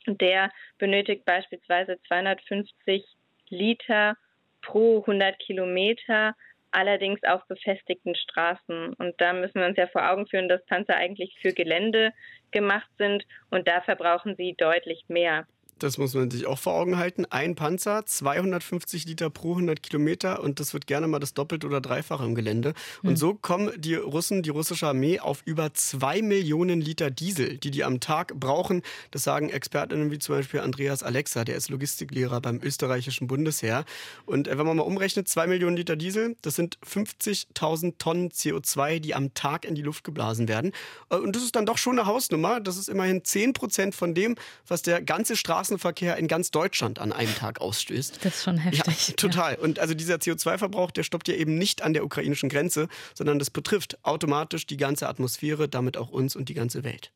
Der 0.07 0.51
benötigt 0.77 1.23
beispielsweise 1.23 1.97
250 2.07 3.05
Liter 3.49 4.17
pro 4.61 4.99
100 4.99 5.39
Kilometer, 5.39 6.35
allerdings 6.71 7.23
auf 7.23 7.45
befestigten 7.47 8.15
Straßen. 8.15 8.93
Und 8.93 9.21
da 9.21 9.31
müssen 9.31 9.61
wir 9.61 9.67
uns 9.67 9.77
ja 9.77 9.87
vor 9.87 10.09
Augen 10.09 10.27
führen, 10.27 10.49
dass 10.49 10.65
Panzer 10.65 10.95
eigentlich 10.95 11.37
für 11.41 11.53
Gelände 11.53 12.11
gemacht 12.51 12.89
sind 12.97 13.25
und 13.51 13.67
da 13.67 13.81
verbrauchen 13.81 14.35
sie 14.35 14.55
deutlich 14.57 15.05
mehr. 15.07 15.47
Das 15.83 15.97
muss 15.97 16.13
man 16.13 16.31
sich 16.31 16.45
auch 16.45 16.59
vor 16.59 16.75
Augen 16.75 16.97
halten. 16.97 17.25
Ein 17.25 17.55
Panzer, 17.55 18.05
250 18.05 19.05
Liter 19.05 19.29
pro 19.29 19.51
100 19.51 19.83
Kilometer 19.83 20.41
und 20.41 20.61
das 20.61 20.73
wird 20.73 20.87
gerne 20.87 21.07
mal 21.07 21.19
das 21.19 21.33
Doppelte 21.33 21.67
oder 21.67 21.81
Dreifache 21.81 22.23
im 22.23 22.35
Gelände. 22.35 22.73
Und 23.01 23.09
hm. 23.09 23.17
so 23.17 23.33
kommen 23.33 23.69
die 23.77 23.95
Russen, 23.95 24.43
die 24.43 24.49
russische 24.49 24.87
Armee, 24.87 25.19
auf 25.19 25.41
über 25.43 25.73
zwei 25.73 26.21
Millionen 26.21 26.79
Liter 26.79 27.11
Diesel, 27.11 27.57
die 27.57 27.69
die 27.69 27.83
am 27.83 27.99
Tag 27.99 28.33
brauchen. 28.39 28.81
Das 29.11 29.23
sagen 29.23 29.49
Expertinnen 29.49 30.09
wie 30.09 30.19
zum 30.19 30.35
Beispiel 30.35 30.61
Andreas 30.61 31.03
Alexa, 31.03 31.43
der 31.43 31.57
ist 31.57 31.69
Logistiklehrer 31.69 32.39
beim 32.39 32.61
österreichischen 32.63 33.27
Bundesheer. 33.27 33.83
Und 34.25 34.47
äh, 34.47 34.57
wenn 34.57 34.65
man 34.65 34.77
mal 34.77 34.83
umrechnet, 34.83 35.27
zwei 35.27 35.47
Millionen 35.47 35.75
Liter 35.75 35.97
Diesel, 35.97 36.37
das 36.43 36.55
sind 36.55 36.77
50.000 36.79 37.95
Tonnen 37.97 38.29
CO2, 38.29 38.99
die 38.99 39.15
am 39.15 39.33
Tag 39.33 39.65
in 39.65 39.75
die 39.75 39.81
Luft 39.81 40.05
geblasen 40.05 40.47
werden. 40.47 40.71
Äh, 41.09 41.17
und 41.17 41.35
das 41.35 41.43
ist 41.43 41.57
dann 41.57 41.65
doch 41.65 41.77
schon 41.77 41.99
eine 41.99 42.07
Hausnummer. 42.07 42.61
Das 42.61 42.77
ist 42.77 42.87
immerhin 42.87 43.25
10 43.25 43.51
Prozent 43.51 43.95
von 43.95 44.15
dem, 44.15 44.35
was 44.65 44.81
der 44.81 45.01
ganze 45.01 45.35
Straßen 45.35 45.72
Straßenverkehr 45.73 46.17
in 46.17 46.27
ganz 46.27 46.51
Deutschland 46.51 46.99
an 46.99 47.11
einem 47.11 47.33
Tag 47.35 47.61
ausstößt. 47.61 48.23
Das 48.23 48.35
ist 48.35 48.43
schon 48.43 48.57
heftig. 48.57 49.09
Ja, 49.09 49.13
total. 49.15 49.53
Ja. 49.53 49.59
Und 49.59 49.79
also 49.79 49.93
dieser 49.93 50.15
CO2-Verbrauch, 50.15 50.91
der 50.91 51.03
stoppt 51.03 51.27
ja 51.27 51.35
eben 51.35 51.57
nicht 51.57 51.81
an 51.81 51.93
der 51.93 52.03
ukrainischen 52.05 52.49
Grenze, 52.49 52.87
sondern 53.13 53.39
das 53.39 53.49
betrifft 53.49 53.97
automatisch 54.03 54.67
die 54.67 54.77
ganze 54.77 55.07
Atmosphäre, 55.07 55.67
damit 55.67 55.97
auch 55.97 56.09
uns 56.09 56.35
und 56.35 56.49
die 56.49 56.53
ganze 56.53 56.83
Welt. 56.83 57.11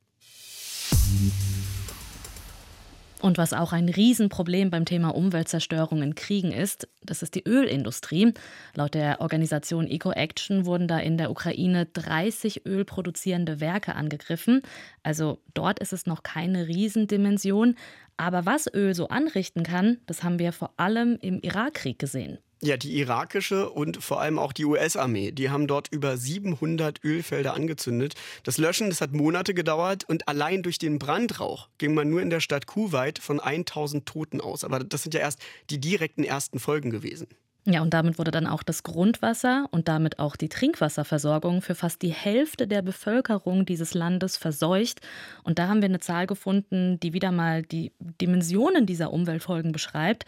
Und 3.19 3.39
was 3.39 3.51
auch 3.53 3.73
ein 3.73 3.89
Riesenproblem 3.89 4.69
beim 4.69 4.85
Thema 4.85 5.09
Umweltzerstörung 5.09 6.03
in 6.03 6.13
Kriegen 6.13 6.51
ist, 6.51 6.87
das 7.01 7.23
ist 7.23 7.33
die 7.33 7.43
Ölindustrie. 7.47 8.33
Laut 8.75 8.93
der 8.93 9.21
Organisation 9.21 9.87
EcoAction 9.87 10.65
wurden 10.65 10.87
da 10.87 10.99
in 10.99 11.17
der 11.17 11.31
Ukraine 11.31 11.87
30 11.87 12.65
ölproduzierende 12.67 13.59
Werke 13.59 13.95
angegriffen. 13.95 14.61
Also 15.01 15.39
dort 15.55 15.79
ist 15.79 15.93
es 15.93 16.05
noch 16.05 16.21
keine 16.21 16.67
Riesendimension. 16.67 17.75
Aber 18.17 18.45
was 18.45 18.67
Öl 18.73 18.95
so 18.95 19.07
anrichten 19.07 19.63
kann, 19.63 19.99
das 20.07 20.23
haben 20.23 20.39
wir 20.39 20.51
vor 20.51 20.73
allem 20.77 21.17
im 21.21 21.39
Irakkrieg 21.39 21.99
gesehen. 21.99 22.39
Ja, 22.59 22.75
die 22.75 22.97
irakische 22.97 23.69
und 23.69 24.03
vor 24.03 24.19
allem 24.19 24.39
auch 24.39 24.51
die 24.51 24.65
US-Armee, 24.65 25.31
die 25.31 25.51
haben 25.51 25.67
dort 25.67 25.89
über 25.91 26.17
700 26.17 27.03
Ölfelder 27.03 27.53
angezündet. 27.53 28.15
Das 28.41 28.57
Löschen, 28.57 28.89
das 28.89 28.99
hat 28.99 29.13
Monate 29.13 29.53
gedauert 29.53 30.05
und 30.05 30.27
allein 30.27 30.63
durch 30.63 30.79
den 30.79 30.97
Brandrauch 30.97 31.69
ging 31.77 31.93
man 31.93 32.09
nur 32.09 32.19
in 32.19 32.31
der 32.31 32.39
Stadt 32.39 32.65
Kuwait 32.65 33.19
von 33.19 33.39
1000 33.39 34.07
Toten 34.07 34.41
aus. 34.41 34.63
Aber 34.63 34.79
das 34.79 35.03
sind 35.03 35.13
ja 35.13 35.19
erst 35.19 35.39
die 35.69 35.79
direkten 35.79 36.23
ersten 36.23 36.57
Folgen 36.57 36.89
gewesen. 36.89 37.27
Ja, 37.69 37.81
und 37.81 37.93
damit 37.93 38.17
wurde 38.17 38.31
dann 38.31 38.47
auch 38.47 38.63
das 38.63 38.83
Grundwasser 38.83 39.67
und 39.71 39.89
damit 39.89 40.19
auch 40.19 40.37
die 40.37 40.47
Trinkwasserversorgung 40.47 41.61
für 41.61 41.75
fast 41.75 42.01
die 42.01 42.13
Hälfte 42.13 42.65
der 42.65 42.81
Bevölkerung 42.81 43.65
dieses 43.65 43.93
Landes 43.93 44.37
verseucht. 44.37 45.01
Und 45.43 45.59
da 45.59 45.67
haben 45.67 45.81
wir 45.81 45.89
eine 45.89 45.99
Zahl 45.99 46.27
gefunden, 46.27 46.97
die 47.01 47.11
wieder 47.11 47.33
mal 47.33 47.63
die 47.63 47.91
Dimensionen 47.99 48.85
dieser 48.85 49.11
Umweltfolgen 49.11 49.73
beschreibt. 49.73 50.23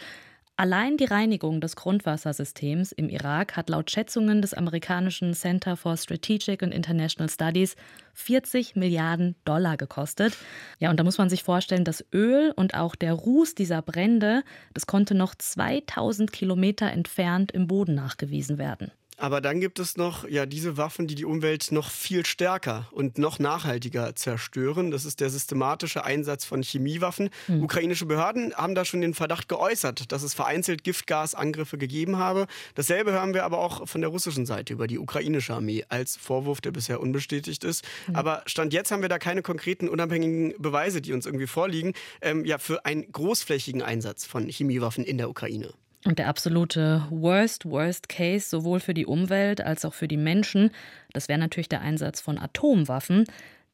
Allein 0.60 0.98
die 0.98 1.06
Reinigung 1.06 1.62
des 1.62 1.78
Grundwassersystems 1.78 2.92
im 2.92 3.08
Irak 3.08 3.56
hat 3.56 3.70
laut 3.70 3.90
Schätzungen 3.90 4.42
des 4.42 4.54
amerikanischen 4.54 5.34
Center 5.34 5.78
for 5.78 5.96
Strategic 5.96 6.62
and 6.62 6.74
International 6.74 7.30
Studies 7.30 7.78
40 8.16 8.76
Milliarden 8.76 9.38
Dollar 9.46 9.78
gekostet. 9.78 10.36
Ja, 10.78 10.90
und 10.90 11.00
da 11.00 11.06
muss 11.06 11.18
man 11.18 11.30
sich 11.30 11.44
vorstellen, 11.44 11.86
das 11.86 12.04
Öl 12.14 12.52
und 12.58 12.74
auch 12.74 12.96
der 12.96 13.14
Ruß 13.14 13.56
dieser 13.56 13.82
Brände, 13.82 14.44
das 14.74 14.86
konnte 14.86 15.16
noch 15.16 15.34
2000 15.34 16.34
Kilometer 16.34 16.92
entfernt 16.92 17.54
im 17.54 17.68
Boden 17.68 17.96
nachgewiesen 17.96 18.58
werden. 18.58 18.92
Aber 19.20 19.42
dann 19.42 19.60
gibt 19.60 19.80
es 19.80 19.98
noch 19.98 20.28
ja 20.28 20.46
diese 20.46 20.78
Waffen, 20.78 21.06
die 21.06 21.16
die 21.16 21.26
Umwelt 21.26 21.72
noch 21.72 21.92
viel 21.92 22.26
stärker 22.26 22.88
und 22.92 23.18
noch 23.18 23.38
nachhaltiger 23.38 24.16
zerstören. 24.16 24.92
Das 24.92 25.04
ist 25.04 25.20
der 25.20 25.30
systematische 25.30 26.06
Einsatz 26.06 26.46
von 26.46 26.64
Chemiewaffen. 26.64 27.30
Mhm. 27.48 27.64
Ukrainische 27.64 28.06
Behörden 28.06 28.54
haben 28.56 28.76
da 28.76 28.86
schon 28.86 29.02
den 29.02 29.14
Verdacht 29.14 29.50
geäußert, 29.50 30.12
dass 30.14 30.24
es 30.24 30.34
vereinzelt 30.34 30.86
Giftgasangriffe 30.86 31.78
gegeben 31.78 32.18
habe. 32.18 32.48
Dasselbe 32.76 33.12
hören 33.12 33.34
wir 33.34 33.44
aber 33.44 33.60
auch 33.60 33.88
von 33.90 34.00
der 34.00 34.10
russischen 34.10 34.46
Seite 34.46 34.72
über 34.72 34.88
die 34.88 34.98
ukrainische 34.98 35.54
Armee 35.54 35.84
als 35.90 36.16
Vorwurf, 36.16 36.62
der 36.62 36.72
bisher 36.72 37.02
unbestätigt 37.02 37.66
ist. 37.66 37.84
Mhm. 38.08 38.16
Aber 38.16 38.44
Stand 38.46 38.72
jetzt 38.72 38.92
haben 38.92 39.02
wir 39.02 39.10
da 39.10 39.20
keine 39.20 39.42
konkreten 39.42 39.90
unabhängigen 39.90 40.54
Beweise, 40.60 41.02
die 41.02 41.12
uns 41.12 41.26
irgendwie 41.26 41.48
vorliegen, 41.48 41.94
ähm, 42.22 42.46
ja, 42.46 42.58
für 42.58 42.86
einen 42.86 43.12
großflächigen 43.12 43.82
Einsatz 43.82 44.26
von 44.26 44.48
Chemiewaffen 44.48 45.04
in 45.04 45.18
der 45.18 45.30
Ukraine. 45.30 45.74
Und 46.06 46.18
der 46.18 46.28
absolute 46.28 47.06
Worst, 47.10 47.66
Worst 47.66 48.08
Case, 48.08 48.50
sowohl 48.50 48.80
für 48.80 48.94
die 48.94 49.06
Umwelt 49.06 49.60
als 49.60 49.84
auch 49.84 49.94
für 49.94 50.08
die 50.08 50.18
Menschen, 50.18 50.72
das 51.12 51.28
wäre 51.28 51.40
natürlich 51.40 51.68
der 51.68 51.82
Einsatz 51.82 52.22
von 52.22 52.38
Atomwaffen. 52.38 53.26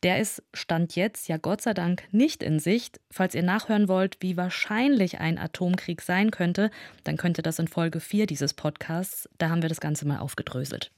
Der 0.01 0.19
ist 0.19 0.43
Stand 0.53 0.95
jetzt 0.95 1.27
ja 1.27 1.37
Gott 1.37 1.61
sei 1.61 1.73
Dank 1.73 2.03
nicht 2.11 2.43
in 2.43 2.59
Sicht. 2.59 2.99
Falls 3.11 3.35
ihr 3.35 3.43
nachhören 3.43 3.87
wollt, 3.87 4.17
wie 4.21 4.37
wahrscheinlich 4.37 5.19
ein 5.19 5.37
Atomkrieg 5.37 6.01
sein 6.01 6.31
könnte, 6.31 6.71
dann 7.03 7.17
könnte 7.17 7.41
das 7.41 7.59
in 7.59 7.67
Folge 7.67 7.99
4 7.99 8.25
dieses 8.25 8.53
Podcasts. 8.53 9.29
Da 9.37 9.49
haben 9.49 9.61
wir 9.61 9.69
das 9.69 9.79
Ganze 9.79 10.07
mal 10.07 10.19
aufgedröselt. 10.19 10.91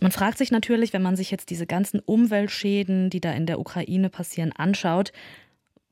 Man 0.00 0.12
fragt 0.12 0.38
sich 0.38 0.50
natürlich, 0.50 0.92
wenn 0.92 1.02
man 1.02 1.16
sich 1.16 1.30
jetzt 1.30 1.50
diese 1.50 1.66
ganzen 1.66 2.00
Umweltschäden, 2.00 3.10
die 3.10 3.20
da 3.20 3.32
in 3.32 3.46
der 3.46 3.58
Ukraine 3.58 4.08
passieren, 4.08 4.52
anschaut, 4.52 5.12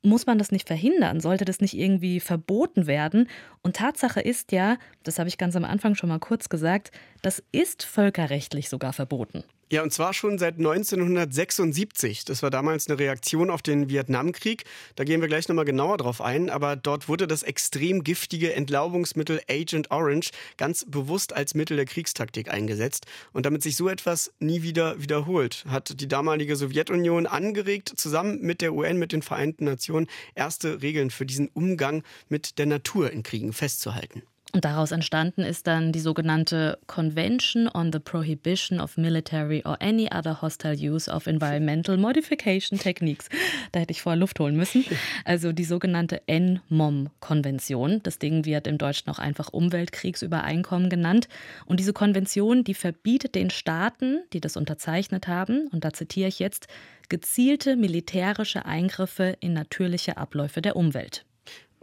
muss 0.05 0.27
man 0.27 0.39
das 0.39 0.53
nicht 0.53 0.69
verhindern? 0.69 1.21
Sollte 1.21 1.45
das 1.45 1.61
nicht 1.61 1.77
irgendwie 1.77 2.21
verboten 2.21 2.87
werden? 2.87 3.29
Und 3.63 3.77
Tatsache 3.77 4.21
ist 4.21 4.53
ja, 4.53 4.77
das 5.03 5.19
habe 5.19 5.29
ich 5.29 5.39
ganz 5.39 5.57
am 5.57 5.65
Anfang 5.65 5.95
schon 5.95 6.09
mal 6.09 6.19
kurz 6.19 6.49
gesagt, 6.49 6.91
das 7.23 7.43
ist 7.53 7.83
völkerrechtlich 7.83 8.69
sogar 8.69 8.93
verboten. 8.93 9.45
Ja, 9.71 9.83
und 9.83 9.93
zwar 9.93 10.13
schon 10.13 10.39
seit 10.39 10.59
1976. 10.59 12.25
Das 12.27 12.43
war 12.43 12.51
damals 12.51 12.89
eine 12.89 12.99
Reaktion 12.99 13.51
auf 13.51 13.63
den 13.63 13.89
Vietnamkrieg. 13.89 14.65
Da 14.95 15.05
gehen 15.05 15.23
wir 15.23 15.29
gleich 15.29 15.49
nochmal 15.49 15.65
genauer 15.65 15.97
drauf 15.97 16.21
ein. 16.21 16.51
Aber 16.51 16.77
dort 16.77 17.09
wurde 17.09 17.27
das 17.27 17.43
extrem 17.43 18.05
giftige 18.05 18.53
Entlaubungsmittel 18.53 19.41
Agent 19.49 19.91
Orange 19.91 20.31
ganz 20.59 20.85
bewusst 20.87 21.33
als 21.33 21.55
Mittel 21.55 21.77
der 21.77 21.87
Kriegstaktik 21.87 22.53
eingesetzt. 22.53 23.07
Und 23.33 23.47
damit 23.47 23.63
sich 23.63 23.77
so 23.77 23.89
etwas 23.89 24.33
nie 24.39 24.63
wieder 24.63 25.01
wiederholt, 25.01 25.65
hat 25.67 25.99
die 26.01 26.09
damalige 26.09 26.57
Sowjetunion 26.57 27.27
angeregt, 27.27 27.93
zusammen 27.97 28.41
mit 28.43 28.61
der 28.61 28.75
UN, 28.75 28.99
mit 28.99 29.13
den 29.13 29.23
Vereinten 29.23 29.65
Nationen, 29.65 30.09
erste 30.35 30.83
Regeln 30.83 31.11
für 31.11 31.25
diesen 31.25 31.49
Umgang 31.49 32.03
mit 32.29 32.59
der 32.59 32.67
Natur 32.67 33.11
in 33.11 33.23
Kriegen 33.23 33.53
festzuhalten. 33.55 34.23
Und 34.55 34.65
daraus 34.65 34.93
entstanden 34.93 35.43
ist 35.43 35.67
dann 35.67 35.91
die 35.91 35.99
sogenannte 35.99 36.79
Convention 36.87 37.67
on 37.67 37.93
the 37.93 37.99
Prohibition 37.99 38.79
of 38.79 38.97
Military 38.97 39.65
or 39.65 39.83
Any 39.83 40.09
Other 40.15 40.43
Hostile 40.43 40.77
Use 40.77 41.11
of 41.11 41.27
Environmental 41.27 41.97
Modification 41.97 42.79
Techniques. 42.79 43.29
Da 43.73 43.81
hätte 43.81 43.91
ich 43.91 44.01
vorher 44.01 44.21
Luft 44.21 44.39
holen 44.39 44.55
müssen. 44.55 44.85
Also 45.25 45.51
die 45.51 45.65
sogenannte 45.65 46.23
NMOM-Konvention. 46.31 48.01
Das 48.05 48.21
Ding 48.21 48.45
wird 48.45 48.69
im 48.69 48.79
Deutschen 48.79 49.11
auch 49.11 49.19
einfach 49.19 49.53
Umweltkriegsübereinkommen 49.53 50.89
genannt. 50.89 51.27
Und 51.67 51.81
diese 51.81 51.93
Konvention, 51.93 52.63
die 52.63 52.75
verbietet 52.75 53.35
den 53.35 53.51
Staaten, 53.51 54.23
die 54.33 54.41
das 54.41 54.57
unterzeichnet 54.57 55.27
haben, 55.27 55.67
und 55.73 55.85
da 55.85 55.93
zitiere 55.93 56.29
ich 56.29 56.39
jetzt, 56.39 56.69
gezielte 57.09 57.75
militärische 57.75 58.67
Eingriffe 58.67 59.37
in 59.41 59.53
natürliche 59.53 60.17
Abläufe 60.17 60.63
der 60.63 60.77
Umwelt. 60.77 61.25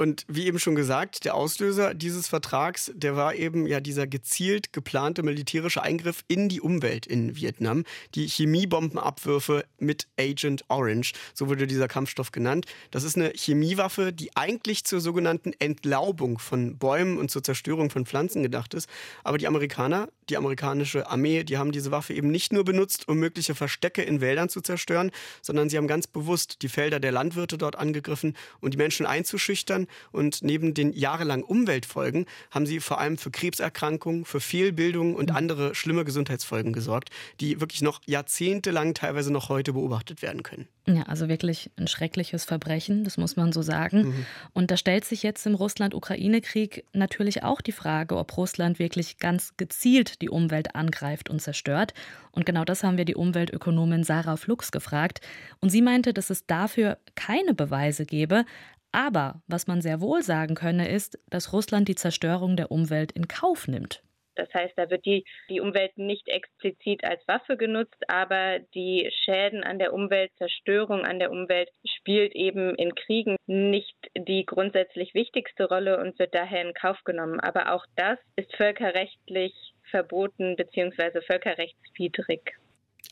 Und 0.02 0.26
wie 0.28 0.48
eben 0.48 0.58
schon 0.58 0.74
gesagt, 0.74 1.26
der 1.26 1.36
Auslöser 1.36 1.94
dieses 1.94 2.28
Vertrags, 2.28 2.92
der 2.96 3.16
war 3.16 3.36
eben 3.36 3.68
ja 3.68 3.80
dieser 3.80 4.08
gezielt 4.08 4.74
geplante 4.74 5.22
militärische 5.22 5.84
Eingriff 5.84 6.24
in 6.28 6.50
die 6.50 6.60
Umwelt 6.60 7.06
in 7.06 7.36
Vietnam, 7.36 7.84
die 8.16 8.26
Chemiebombenabwürfe 8.26 9.64
mit 9.78 10.08
Agent 10.20 10.66
Orange, 10.70 11.12
so 11.36 11.50
wurde 11.50 11.68
dieser 11.68 11.88
Kampfstoff 11.88 12.32
genannt. 12.32 12.66
Das 12.90 13.04
ist 13.04 13.16
eine 13.16 13.32
Chemiewaffe, 13.36 14.12
die 14.12 14.36
eigentlich 14.36 14.86
zur 14.86 15.02
sogenannten 15.02 15.54
Entlaubung 15.60 16.40
von 16.40 16.80
Bäumen 16.80 17.20
und 17.20 17.30
zur 17.30 17.44
Zerstörung 17.44 17.92
von 17.92 18.08
Pflanzen 18.08 18.42
gedacht 18.42 18.74
ist. 18.74 18.90
Aber 19.24 19.38
die 19.38 19.46
Amerikaner, 19.46 20.10
die 20.32 20.38
amerikanische 20.38 21.12
Armee, 21.12 21.44
die 21.44 21.60
haben 21.60 21.72
diese 21.72 21.92
Waffe 21.92 22.16
eben 22.16 22.32
nicht 22.32 22.54
nur 22.54 22.64
benutzt, 22.64 23.08
um 23.08 23.20
mögliche 23.20 23.54
Verstecke 23.54 24.02
in 24.02 24.20
Wäldern 24.20 24.50
zu 24.50 24.62
zerstören, 24.62 25.12
sondern 25.44 25.70
sie 25.70 25.78
haben 25.78 25.88
ganz 25.88 26.08
bewusst 26.08 26.64
die 26.64 26.70
Felder 26.70 27.00
der 27.00 27.12
Landwirte 27.12 27.60
dort 27.60 27.76
angegriffen 27.76 28.36
und 28.62 28.74
die 28.74 28.78
Menschen 28.80 29.06
einzuschüchtern. 29.06 29.86
Und 30.12 30.44
neben 30.44 30.74
den 30.74 30.94
jahrelangen 30.94 31.44
Umweltfolgen 31.44 32.26
haben 32.52 32.66
sie 32.66 32.80
vor 32.80 33.00
allem 33.00 33.18
für 33.18 33.32
Krebserkrankungen, 33.32 34.26
für 34.26 34.40
Fehlbildungen 34.40 35.16
und 35.16 35.32
andere 35.32 35.76
schlimme 35.76 36.06
Gesundheitsfolgen 36.06 36.74
gesorgt, 36.74 37.10
die 37.40 37.60
wirklich 37.62 37.82
noch 37.82 38.02
jahrzehntelang, 38.06 38.94
teilweise 38.94 39.32
noch 39.32 39.50
heute 39.50 39.74
beobachtet 39.74 40.22
werden 40.22 40.44
können. 40.44 40.68
Ja, 40.88 41.04
also 41.04 41.30
wirklich 41.30 41.70
ein 41.78 41.88
schreckliches 41.88 42.44
Verbrechen, 42.44 43.04
das 43.04 43.18
muss 43.18 43.36
man 43.36 43.52
so 43.52 43.62
sagen. 43.62 44.08
Mhm. 44.08 44.26
Und 44.54 44.72
da 44.72 44.78
stellt 44.78 45.06
sich 45.06 45.22
jetzt 45.22 45.46
im 45.46 45.54
Russland-Ukraine-Krieg 45.54 46.86
natürlich 46.94 47.44
auch 47.44 47.62
die 47.62 47.72
Frage, 47.72 48.18
ob 48.18 48.36
Russland 48.36 48.80
wirklich 48.80 49.18
ganz 49.20 49.54
gezielt 49.58 50.22
die 50.24 50.30
Umwelt 50.30 50.76
angreift 50.76 51.30
und 51.30 51.40
zerstört. 51.40 51.94
Und 52.32 52.46
genau 52.46 52.66
das 52.66 52.84
haben 52.84 52.98
wir 52.98 53.06
die 53.06 53.16
Umweltökonomin 53.16 54.04
Sarah 54.04 54.38
Flux 54.38 54.72
gefragt. 54.72 55.22
Und 55.60 55.70
sie 55.70 55.82
meinte, 55.84 56.14
dass 56.14 56.30
es 56.30 56.48
dafür 56.48 56.98
keine 57.16 57.54
Beweise 57.54 58.06
gebe. 58.06 58.46
Aber 58.92 59.42
was 59.48 59.68
man 59.68 59.82
sehr 59.82 60.02
wohl 60.02 60.22
sagen 60.22 60.56
könne, 60.56 60.90
ist, 60.90 61.20
dass 61.30 61.54
Russland 61.54 61.88
die 61.88 61.96
Zerstörung 61.96 62.56
der 62.56 62.72
Umwelt 62.72 63.12
in 63.12 63.28
Kauf 63.28 63.68
nimmt. 63.68 64.04
Das 64.36 64.54
heißt, 64.54 64.74
da 64.78 64.90
wird 64.90 65.06
die, 65.06 65.26
die 65.50 65.60
Umwelt 65.60 65.98
nicht 65.98 66.28
explizit 66.28 67.04
als 67.04 67.26
Waffe 67.28 67.58
genutzt, 67.58 68.04
aber 68.08 68.60
die 68.74 69.10
Schäden 69.24 69.64
an 69.64 69.78
der 69.78 69.94
Umwelt, 69.94 70.32
Zerstörung 70.38 71.06
an 71.06 71.20
der 71.20 71.32
Umwelt 71.32 71.70
spielt 71.86 72.34
eben 72.34 72.76
in 72.76 72.96
Kriegen 72.96 73.36
nicht 73.46 73.96
die 74.18 74.46
grundsätzlich 74.46 75.14
wichtigste 75.14 75.66
Rolle 75.66 76.00
und 76.00 76.18
wird 76.18 76.34
daher 76.34 76.62
in 76.62 76.74
Kauf 76.74 77.04
genommen. 77.04 77.40
Aber 77.40 77.74
auch 77.74 77.86
das 77.96 78.18
ist 78.36 78.56
völkerrechtlich 78.56 79.54
verboten 79.90 80.56
bzw. 80.56 81.22
völkerrechtswidrig. 81.22 82.58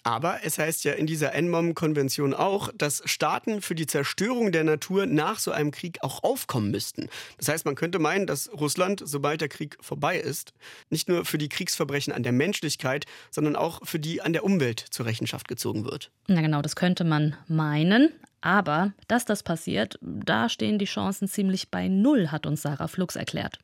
Aber 0.03 0.39
es 0.43 0.57
heißt 0.57 0.85
ja 0.85 0.93
in 0.93 1.07
dieser 1.07 1.39
NMOM-Konvention 1.39 2.33
auch, 2.33 2.71
dass 2.75 3.01
Staaten 3.05 3.61
für 3.61 3.75
die 3.75 3.85
Zerstörung 3.85 4.51
der 4.51 4.63
Natur 4.63 5.05
nach 5.05 5.39
so 5.39 5.51
einem 5.51 5.71
Krieg 5.71 5.97
auch 6.01 6.23
aufkommen 6.23 6.71
müssten. 6.71 7.09
Das 7.37 7.49
heißt, 7.49 7.65
man 7.65 7.75
könnte 7.75 7.99
meinen, 7.99 8.25
dass 8.25 8.49
Russland, 8.51 9.01
sobald 9.03 9.41
der 9.41 9.49
Krieg 9.49 9.77
vorbei 9.81 10.17
ist, 10.17 10.53
nicht 10.89 11.09
nur 11.09 11.25
für 11.25 11.37
die 11.37 11.49
Kriegsverbrechen 11.49 12.13
an 12.13 12.23
der 12.23 12.31
Menschlichkeit, 12.31 13.05
sondern 13.29 13.55
auch 13.55 13.85
für 13.85 13.99
die 13.99 14.21
an 14.21 14.33
der 14.33 14.43
Umwelt 14.43 14.79
zur 14.89 15.05
Rechenschaft 15.05 15.47
gezogen 15.47 15.83
wird. 15.85 16.11
Na 16.27 16.41
genau, 16.41 16.61
das 16.61 16.75
könnte 16.75 17.03
man 17.03 17.35
meinen. 17.47 18.11
Aber 18.41 18.93
dass 19.09 19.25
das 19.25 19.43
passiert, 19.43 19.99
da 20.01 20.47
stehen 20.47 20.79
die 20.79 20.85
Chancen 20.85 21.27
ziemlich 21.27 21.69
bei 21.69 21.89
Null, 21.89 22.29
hat 22.31 22.45
uns 22.45 22.61
Sarah 22.61 22.87
Flux 22.87 23.17
erklärt. 23.17 23.59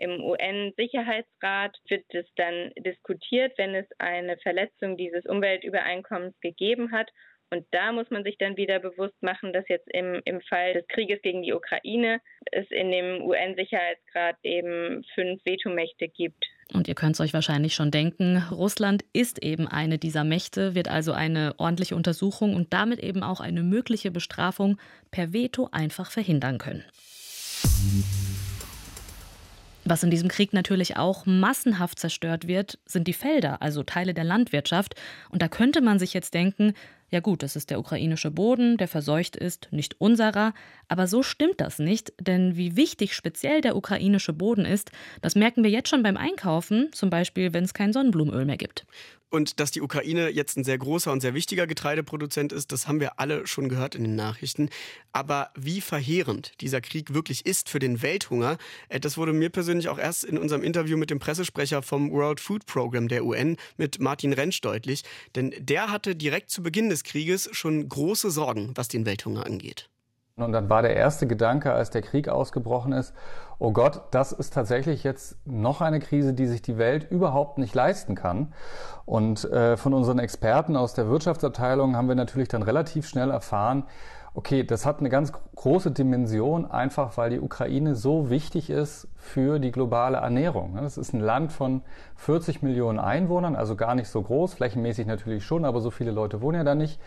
Im 0.00 0.22
UN-Sicherheitsrat 0.22 1.76
wird 1.88 2.04
es 2.14 2.26
dann 2.36 2.72
diskutiert, 2.78 3.52
wenn 3.58 3.74
es 3.74 3.86
eine 3.98 4.36
Verletzung 4.38 4.96
dieses 4.96 5.26
Umweltübereinkommens 5.26 6.38
gegeben 6.40 6.92
hat. 6.92 7.10
Und 7.50 7.64
da 7.70 7.92
muss 7.92 8.10
man 8.10 8.24
sich 8.24 8.36
dann 8.38 8.56
wieder 8.56 8.78
bewusst 8.78 9.20
machen, 9.22 9.52
dass 9.52 9.66
jetzt 9.68 9.88
im, 9.92 10.20
im 10.24 10.40
Fall 10.42 10.74
des 10.74 10.86
Krieges 10.88 11.20
gegen 11.22 11.42
die 11.42 11.54
Ukraine 11.54 12.20
es 12.52 12.70
in 12.70 12.90
dem 12.90 13.22
UN-Sicherheitsrat 13.22 14.36
eben 14.42 15.02
fünf 15.14 15.44
Vetomächte 15.44 16.08
gibt. 16.08 16.44
Und 16.74 16.86
ihr 16.86 16.94
könnt 16.94 17.14
es 17.14 17.20
euch 17.20 17.32
wahrscheinlich 17.32 17.74
schon 17.74 17.90
denken, 17.90 18.44
Russland 18.50 19.02
ist 19.14 19.42
eben 19.42 19.66
eine 19.66 19.96
dieser 19.96 20.24
Mächte, 20.24 20.74
wird 20.74 20.88
also 20.88 21.12
eine 21.12 21.54
ordentliche 21.56 21.96
Untersuchung 21.96 22.54
und 22.54 22.74
damit 22.74 23.00
eben 23.00 23.22
auch 23.22 23.40
eine 23.40 23.62
mögliche 23.62 24.10
Bestrafung 24.10 24.78
per 25.10 25.32
Veto 25.32 25.70
einfach 25.72 26.10
verhindern 26.10 26.58
können. 26.58 26.84
Was 29.88 30.02
in 30.02 30.10
diesem 30.10 30.28
Krieg 30.28 30.52
natürlich 30.52 30.98
auch 30.98 31.24
massenhaft 31.24 31.98
zerstört 31.98 32.46
wird, 32.46 32.78
sind 32.84 33.08
die 33.08 33.14
Felder, 33.14 33.62
also 33.62 33.82
Teile 33.82 34.12
der 34.12 34.24
Landwirtschaft. 34.24 34.94
Und 35.30 35.40
da 35.40 35.48
könnte 35.48 35.80
man 35.80 35.98
sich 35.98 36.12
jetzt 36.12 36.34
denken, 36.34 36.74
ja 37.10 37.20
gut, 37.20 37.42
das 37.42 37.56
ist 37.56 37.70
der 37.70 37.78
ukrainische 37.78 38.30
Boden, 38.30 38.76
der 38.76 38.88
verseucht 38.88 39.36
ist, 39.36 39.68
nicht 39.70 40.00
unserer. 40.00 40.52
Aber 40.88 41.06
so 41.06 41.22
stimmt 41.22 41.60
das 41.60 41.78
nicht, 41.78 42.12
denn 42.20 42.56
wie 42.56 42.76
wichtig 42.76 43.14
speziell 43.14 43.60
der 43.60 43.76
ukrainische 43.76 44.32
Boden 44.32 44.64
ist, 44.64 44.90
das 45.22 45.34
merken 45.34 45.64
wir 45.64 45.70
jetzt 45.70 45.88
schon 45.88 46.02
beim 46.02 46.16
Einkaufen, 46.16 46.90
zum 46.92 47.10
Beispiel 47.10 47.52
wenn 47.52 47.64
es 47.64 47.74
kein 47.74 47.92
Sonnenblumenöl 47.92 48.44
mehr 48.44 48.58
gibt. 48.58 48.84
Und 49.30 49.60
dass 49.60 49.70
die 49.70 49.82
Ukraine 49.82 50.30
jetzt 50.30 50.56
ein 50.56 50.64
sehr 50.64 50.78
großer 50.78 51.12
und 51.12 51.20
sehr 51.20 51.34
wichtiger 51.34 51.66
Getreideproduzent 51.66 52.50
ist, 52.50 52.72
das 52.72 52.88
haben 52.88 52.98
wir 52.98 53.20
alle 53.20 53.46
schon 53.46 53.68
gehört 53.68 53.94
in 53.94 54.04
den 54.04 54.16
Nachrichten. 54.16 54.70
Aber 55.12 55.50
wie 55.54 55.82
verheerend 55.82 56.52
dieser 56.62 56.80
Krieg 56.80 57.12
wirklich 57.12 57.44
ist 57.44 57.68
für 57.68 57.78
den 57.78 58.00
Welthunger, 58.00 58.56
äh, 58.88 59.00
das 59.00 59.18
wurde 59.18 59.34
mir 59.34 59.50
persönlich 59.50 59.88
auch 59.88 59.98
erst 59.98 60.24
in 60.24 60.38
unserem 60.38 60.62
Interview 60.62 60.96
mit 60.96 61.10
dem 61.10 61.18
Pressesprecher 61.18 61.82
vom 61.82 62.10
World 62.10 62.40
Food 62.40 62.64
Program 62.64 63.08
der 63.08 63.24
UN 63.24 63.58
mit 63.76 64.00
Martin 64.00 64.32
Rentsch 64.32 64.62
deutlich. 64.62 65.04
Denn 65.34 65.54
der 65.58 65.90
hatte 65.90 66.16
direkt 66.16 66.50
zu 66.50 66.62
Beginn 66.62 66.88
des 66.88 66.97
Krieges 67.04 67.48
schon 67.52 67.88
große 67.88 68.30
Sorgen, 68.30 68.72
was 68.74 68.88
den 68.88 69.06
Welthunger 69.06 69.46
angeht. 69.46 69.88
Und 70.36 70.52
dann 70.52 70.70
war 70.70 70.82
der 70.82 70.94
erste 70.94 71.26
Gedanke, 71.26 71.72
als 71.72 71.90
der 71.90 72.02
Krieg 72.02 72.28
ausgebrochen 72.28 72.92
ist, 72.92 73.12
oh 73.58 73.72
Gott, 73.72 74.02
das 74.12 74.30
ist 74.30 74.54
tatsächlich 74.54 75.02
jetzt 75.02 75.36
noch 75.44 75.80
eine 75.80 75.98
Krise, 75.98 76.32
die 76.32 76.46
sich 76.46 76.62
die 76.62 76.78
Welt 76.78 77.10
überhaupt 77.10 77.58
nicht 77.58 77.74
leisten 77.74 78.14
kann. 78.14 78.52
Und 79.04 79.44
äh, 79.50 79.76
von 79.76 79.94
unseren 79.94 80.20
Experten 80.20 80.76
aus 80.76 80.94
der 80.94 81.08
Wirtschaftsabteilung 81.08 81.96
haben 81.96 82.06
wir 82.06 82.14
natürlich 82.14 82.48
dann 82.48 82.62
relativ 82.62 83.08
schnell 83.08 83.30
erfahren, 83.30 83.84
okay, 84.38 84.62
das 84.62 84.86
hat 84.86 85.00
eine 85.00 85.08
ganz 85.08 85.32
große 85.56 85.90
Dimension, 85.90 86.64
einfach 86.64 87.16
weil 87.16 87.30
die 87.30 87.40
Ukraine 87.40 87.96
so 87.96 88.30
wichtig 88.30 88.70
ist 88.70 89.08
für 89.16 89.58
die 89.58 89.72
globale 89.72 90.18
Ernährung. 90.18 90.76
Das 90.80 90.96
ist 90.96 91.12
ein 91.12 91.18
Land 91.18 91.50
von 91.50 91.82
40 92.14 92.62
Millionen 92.62 93.00
Einwohnern, 93.00 93.56
also 93.56 93.74
gar 93.74 93.96
nicht 93.96 94.06
so 94.06 94.22
groß, 94.22 94.54
flächenmäßig 94.54 95.08
natürlich 95.08 95.44
schon, 95.44 95.64
aber 95.64 95.80
so 95.80 95.90
viele 95.90 96.12
Leute 96.12 96.40
wohnen 96.40 96.58
ja 96.58 96.62
da 96.62 96.76
nicht. 96.76 97.00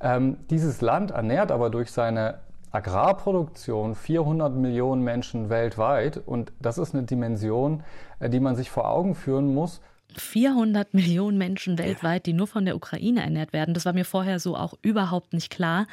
Ähm, 0.00 0.38
dieses 0.48 0.80
Land 0.80 1.10
ernährt 1.10 1.52
aber 1.52 1.68
durch 1.68 1.92
seine 1.92 2.38
Agrarproduktion 2.70 3.94
400 3.94 4.54
Millionen 4.54 5.02
Menschen 5.02 5.50
weltweit 5.50 6.16
und 6.16 6.54
das 6.58 6.78
ist 6.78 6.94
eine 6.94 7.04
Dimension, 7.04 7.82
äh, 8.18 8.30
die 8.30 8.40
man 8.40 8.56
sich 8.56 8.70
vor 8.70 8.88
Augen 8.88 9.14
führen 9.14 9.52
muss. 9.52 9.82
400 10.16 10.94
Millionen 10.94 11.38
Menschen 11.38 11.78
weltweit, 11.78 12.26
die 12.26 12.32
nur 12.32 12.46
von 12.46 12.64
der 12.64 12.76
Ukraine 12.76 13.22
ernährt 13.22 13.52
werden. 13.52 13.74
Das 13.74 13.84
war 13.84 13.92
mir 13.92 14.04
vorher 14.04 14.40
so 14.40 14.56
auch 14.56 14.74
überhaupt 14.82 15.32
nicht 15.32 15.50
klar. 15.50 15.82
Mhm. 15.82 15.86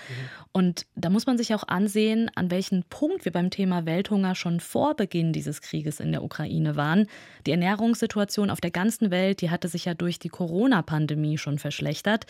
Und 0.54 0.86
da 0.96 1.10
muss 1.10 1.26
man 1.26 1.38
sich 1.38 1.54
auch 1.54 1.68
ansehen, 1.68 2.32
an 2.36 2.50
welchem 2.50 2.84
Punkt 2.84 3.26
wir 3.26 3.32
beim 3.32 3.50
Thema 3.50 3.86
Welthunger 3.86 4.34
schon 4.36 4.60
vor 4.60 4.96
Beginn 4.96 5.34
dieses 5.34 5.62
Krieges 5.62 6.00
in 6.00 6.12
der 6.12 6.24
Ukraine 6.24 6.76
waren. 6.76 7.08
Die 7.46 7.52
Ernährungssituation 7.52 8.50
auf 8.50 8.62
der 8.62 8.72
ganzen 8.72 9.12
Welt, 9.12 9.42
die 9.42 9.50
hatte 9.50 9.68
sich 9.68 9.86
ja 9.86 9.94
durch 9.94 10.18
die 10.18 10.30
Corona-Pandemie 10.30 11.38
schon 11.38 11.60
verschlechtert. 11.60 12.26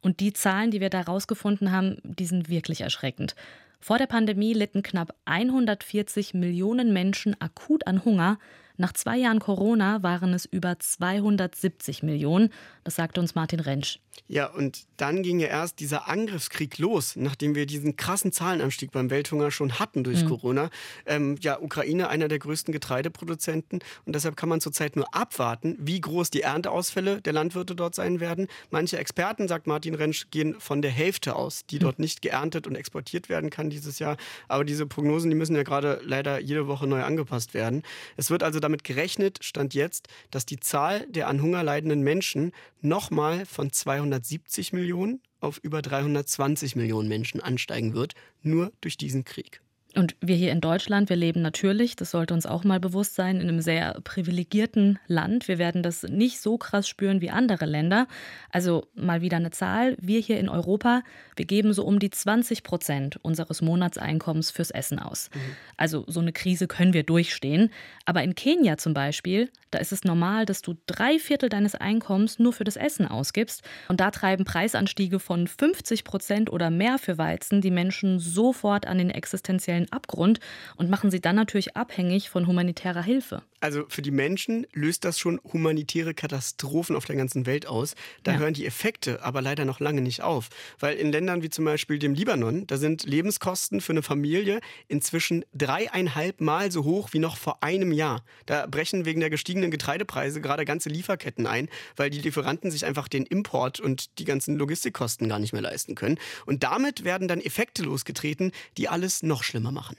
Und 0.00 0.20
die 0.20 0.32
Zahlen, 0.32 0.70
die 0.70 0.80
wir 0.80 0.90
da 0.90 1.00
rausgefunden 1.00 1.72
haben, 1.72 1.96
die 2.04 2.26
sind 2.26 2.48
wirklich 2.50 2.82
erschreckend. 2.82 3.34
Vor 3.80 3.96
der 3.96 4.06
Pandemie 4.06 4.52
litten 4.52 4.82
knapp 4.82 5.14
140 5.24 6.34
Millionen 6.34 6.92
Menschen 6.92 7.40
akut 7.40 7.86
an 7.86 8.04
Hunger. 8.04 8.38
Nach 8.80 8.94
zwei 8.94 9.18
Jahren 9.18 9.40
Corona 9.40 10.02
waren 10.02 10.32
es 10.32 10.46
über 10.46 10.78
270 10.78 12.02
Millionen. 12.02 12.48
Das 12.82 12.94
sagte 12.94 13.20
uns 13.20 13.34
Martin 13.34 13.60
Rentsch. 13.60 13.98
Ja, 14.26 14.46
und 14.46 14.86
dann 14.96 15.22
ging 15.22 15.40
ja 15.40 15.48
erst 15.48 15.80
dieser 15.80 16.08
Angriffskrieg 16.08 16.78
los, 16.78 17.16
nachdem 17.16 17.56
wir 17.56 17.66
diesen 17.66 17.96
krassen 17.96 18.30
Zahlenanstieg 18.30 18.92
beim 18.92 19.10
Welthunger 19.10 19.50
schon 19.50 19.80
hatten 19.80 20.04
durch 20.04 20.22
mhm. 20.22 20.28
Corona. 20.28 20.70
Ähm, 21.04 21.36
ja, 21.40 21.60
Ukraine 21.60 22.08
einer 22.08 22.28
der 22.28 22.38
größten 22.38 22.70
Getreideproduzenten 22.70 23.80
und 24.06 24.14
deshalb 24.14 24.36
kann 24.36 24.48
man 24.48 24.60
zurzeit 24.60 24.94
nur 24.94 25.12
abwarten, 25.12 25.76
wie 25.80 26.00
groß 26.00 26.30
die 26.30 26.42
Ernteausfälle 26.42 27.20
der 27.20 27.32
Landwirte 27.32 27.74
dort 27.74 27.96
sein 27.96 28.20
werden. 28.20 28.46
Manche 28.70 28.98
Experten, 28.98 29.48
sagt 29.48 29.66
Martin 29.66 29.96
Rentsch, 29.96 30.26
gehen 30.30 30.54
von 30.60 30.80
der 30.80 30.92
Hälfte 30.92 31.34
aus, 31.34 31.66
die 31.66 31.76
mhm. 31.76 31.80
dort 31.80 31.98
nicht 31.98 32.22
geerntet 32.22 32.68
und 32.68 32.76
exportiert 32.76 33.28
werden 33.28 33.50
kann 33.50 33.68
dieses 33.68 33.98
Jahr. 33.98 34.16
Aber 34.46 34.64
diese 34.64 34.86
Prognosen, 34.86 35.28
die 35.28 35.36
müssen 35.36 35.56
ja 35.56 35.64
gerade 35.64 36.00
leider 36.04 36.40
jede 36.40 36.68
Woche 36.68 36.86
neu 36.86 37.02
angepasst 37.02 37.52
werden. 37.52 37.82
Es 38.16 38.30
wird 38.30 38.44
also 38.44 38.60
damit 38.60 38.69
gerechnet, 38.78 39.38
stand 39.42 39.74
jetzt, 39.74 40.08
dass 40.30 40.46
die 40.46 40.60
Zahl 40.60 41.06
der 41.08 41.28
an 41.28 41.42
Hunger 41.42 41.62
leidenden 41.62 42.02
Menschen 42.02 42.52
nochmal 42.80 43.46
von 43.46 43.72
270 43.72 44.72
Millionen 44.72 45.20
auf 45.40 45.58
über 45.58 45.82
320 45.82 46.76
Millionen 46.76 47.08
Menschen 47.08 47.40
ansteigen 47.40 47.94
wird, 47.94 48.14
nur 48.42 48.72
durch 48.80 48.96
diesen 48.96 49.24
Krieg. 49.24 49.62
Und 49.96 50.14
wir 50.20 50.36
hier 50.36 50.52
in 50.52 50.60
Deutschland, 50.60 51.08
wir 51.08 51.16
leben 51.16 51.42
natürlich, 51.42 51.96
das 51.96 52.12
sollte 52.12 52.32
uns 52.32 52.46
auch 52.46 52.62
mal 52.62 52.78
bewusst 52.78 53.16
sein, 53.16 53.40
in 53.40 53.48
einem 53.48 53.60
sehr 53.60 54.00
privilegierten 54.04 55.00
Land. 55.08 55.48
Wir 55.48 55.58
werden 55.58 55.82
das 55.82 56.04
nicht 56.04 56.40
so 56.40 56.58
krass 56.58 56.88
spüren 56.88 57.20
wie 57.20 57.30
andere 57.30 57.66
Länder. 57.66 58.06
Also 58.50 58.86
mal 58.94 59.20
wieder 59.20 59.38
eine 59.38 59.50
Zahl. 59.50 59.96
Wir 60.00 60.20
hier 60.20 60.38
in 60.38 60.48
Europa, 60.48 61.02
wir 61.34 61.44
geben 61.44 61.72
so 61.72 61.84
um 61.84 61.98
die 61.98 62.10
20 62.10 62.62
Prozent 62.62 63.18
unseres 63.22 63.62
Monatseinkommens 63.62 64.52
fürs 64.52 64.70
Essen 64.70 65.00
aus. 65.00 65.28
Mhm. 65.34 65.40
Also 65.76 66.04
so 66.06 66.20
eine 66.20 66.32
Krise 66.32 66.68
können 66.68 66.92
wir 66.92 67.02
durchstehen. 67.02 67.70
Aber 68.04 68.22
in 68.22 68.36
Kenia 68.36 68.76
zum 68.76 68.94
Beispiel, 68.94 69.50
da 69.70 69.78
ist 69.78 69.92
es 69.92 70.04
normal, 70.04 70.46
dass 70.46 70.62
du 70.62 70.74
drei 70.86 71.18
Viertel 71.18 71.48
deines 71.48 71.74
Einkommens 71.74 72.38
nur 72.38 72.52
für 72.52 72.64
das 72.64 72.76
Essen 72.76 73.06
ausgibst. 73.06 73.62
Und 73.88 74.00
da 74.00 74.10
treiben 74.10 74.44
Preisanstiege 74.44 75.20
von 75.20 75.46
50 75.46 76.04
Prozent 76.04 76.50
oder 76.50 76.70
mehr 76.70 76.98
für 76.98 77.18
Weizen 77.18 77.60
die 77.60 77.70
Menschen 77.70 78.18
sofort 78.18 78.86
an 78.86 78.98
den 78.98 79.10
existenziellen 79.10 79.79
finanziellen 79.80 79.92
Abgrund 79.92 80.40
und 80.76 80.90
machen 80.90 81.10
sie 81.10 81.20
dann 81.20 81.36
natürlich 81.36 81.76
abhängig 81.76 82.30
von 82.30 82.46
humanitärer 82.46 83.02
Hilfe. 83.02 83.42
Also 83.60 83.84
für 83.88 84.02
die 84.02 84.10
Menschen 84.10 84.66
löst 84.72 85.04
das 85.04 85.18
schon 85.18 85.40
humanitäre 85.52 86.14
Katastrophen 86.14 86.96
auf 86.96 87.04
der 87.04 87.16
ganzen 87.16 87.44
Welt 87.44 87.66
aus. 87.66 87.94
Da 88.22 88.32
ja. 88.32 88.38
hören 88.38 88.54
die 88.54 88.66
Effekte 88.66 89.22
aber 89.22 89.42
leider 89.42 89.64
noch 89.66 89.80
lange 89.80 90.00
nicht 90.00 90.22
auf. 90.22 90.48
Weil 90.78 90.96
in 90.96 91.12
Ländern 91.12 91.42
wie 91.42 91.50
zum 91.50 91.66
Beispiel 91.66 91.98
dem 91.98 92.14
Libanon, 92.14 92.66
da 92.66 92.78
sind 92.78 93.04
Lebenskosten 93.04 93.80
für 93.80 93.92
eine 93.92 94.02
Familie 94.02 94.60
inzwischen 94.88 95.44
dreieinhalb 95.54 96.40
Mal 96.40 96.72
so 96.72 96.84
hoch 96.84 97.10
wie 97.12 97.18
noch 97.18 97.36
vor 97.36 97.62
einem 97.62 97.92
Jahr. 97.92 98.24
Da 98.46 98.66
brechen 98.66 99.04
wegen 99.04 99.20
der 99.20 99.30
gestiegenen 99.30 99.70
Getreidepreise 99.70 100.40
gerade 100.40 100.64
ganze 100.64 100.88
Lieferketten 100.88 101.46
ein, 101.46 101.68
weil 101.96 102.08
die 102.08 102.20
Lieferanten 102.20 102.70
sich 102.70 102.86
einfach 102.86 103.08
den 103.08 103.26
Import 103.26 103.78
und 103.78 104.18
die 104.18 104.24
ganzen 104.24 104.56
Logistikkosten 104.56 105.28
gar 105.28 105.38
nicht 105.38 105.52
mehr 105.52 105.62
leisten 105.62 105.94
können. 105.94 106.18
Und 106.46 106.62
damit 106.62 107.04
werden 107.04 107.28
dann 107.28 107.40
Effekte 107.40 107.82
losgetreten, 107.82 108.52
die 108.78 108.88
alles 108.88 109.22
noch 109.22 109.42
schlimmer 109.42 109.72
machen. 109.72 109.96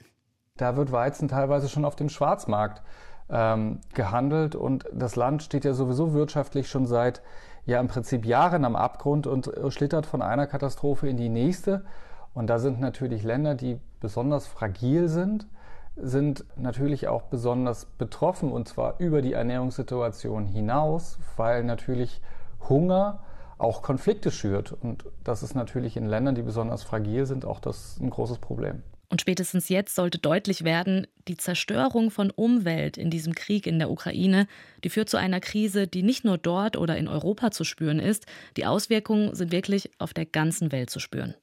Da 0.56 0.76
wird 0.76 0.92
Weizen 0.92 1.28
teilweise 1.28 1.68
schon 1.68 1.84
auf 1.84 1.96
dem 1.96 2.08
Schwarzmarkt 2.08 2.82
ähm, 3.32 3.80
gehandelt 3.94 4.54
und 4.54 4.84
das 4.92 5.16
Land 5.16 5.42
steht 5.42 5.64
ja 5.64 5.72
sowieso 5.72 6.12
wirtschaftlich 6.12 6.68
schon 6.68 6.86
seit 6.86 7.22
ja 7.64 7.80
im 7.80 7.88
Prinzip 7.88 8.26
Jahren 8.26 8.64
am 8.64 8.76
Abgrund 8.76 9.26
und 9.26 9.48
äh, 9.48 9.70
schlittert 9.70 10.06
von 10.06 10.20
einer 10.22 10.46
Katastrophe 10.46 11.08
in 11.08 11.16
die 11.16 11.30
nächste. 11.30 11.84
Und 12.34 12.48
da 12.48 12.58
sind 12.58 12.80
natürlich 12.80 13.24
Länder, 13.24 13.54
die 13.54 13.78
besonders 14.00 14.46
fragil 14.46 15.08
sind, 15.08 15.46
sind 15.96 16.44
natürlich 16.56 17.08
auch 17.08 17.22
besonders 17.22 17.84
betroffen 17.84 18.50
und 18.52 18.68
zwar 18.68 18.98
über 18.98 19.20
die 19.20 19.34
Ernährungssituation 19.34 20.46
hinaus, 20.46 21.18
weil 21.36 21.64
natürlich 21.64 22.22
Hunger 22.68 23.20
auch 23.58 23.82
Konflikte 23.82 24.30
schürt. 24.30 24.72
Und 24.72 25.04
das 25.24 25.42
ist 25.42 25.54
natürlich 25.54 25.96
in 25.96 26.06
Ländern, 26.06 26.34
die 26.34 26.42
besonders 26.42 26.82
fragil 26.82 27.26
sind, 27.26 27.44
auch 27.44 27.60
das 27.60 27.98
ein 28.00 28.10
großes 28.10 28.38
Problem. 28.38 28.82
Und 29.12 29.20
spätestens 29.20 29.68
jetzt 29.68 29.94
sollte 29.94 30.16
deutlich 30.16 30.64
werden, 30.64 31.06
die 31.28 31.36
Zerstörung 31.36 32.10
von 32.10 32.30
Umwelt 32.30 32.96
in 32.96 33.10
diesem 33.10 33.34
Krieg 33.34 33.66
in 33.66 33.78
der 33.78 33.90
Ukraine, 33.90 34.46
die 34.84 34.88
führt 34.88 35.10
zu 35.10 35.18
einer 35.18 35.38
Krise, 35.38 35.86
die 35.86 36.02
nicht 36.02 36.24
nur 36.24 36.38
dort 36.38 36.78
oder 36.78 36.96
in 36.96 37.08
Europa 37.08 37.50
zu 37.50 37.64
spüren 37.64 37.98
ist, 37.98 38.24
die 38.56 38.64
Auswirkungen 38.64 39.34
sind 39.34 39.52
wirklich 39.52 39.90
auf 39.98 40.14
der 40.14 40.24
ganzen 40.24 40.72
Welt 40.72 40.88
zu 40.88 40.98
spüren. 40.98 41.34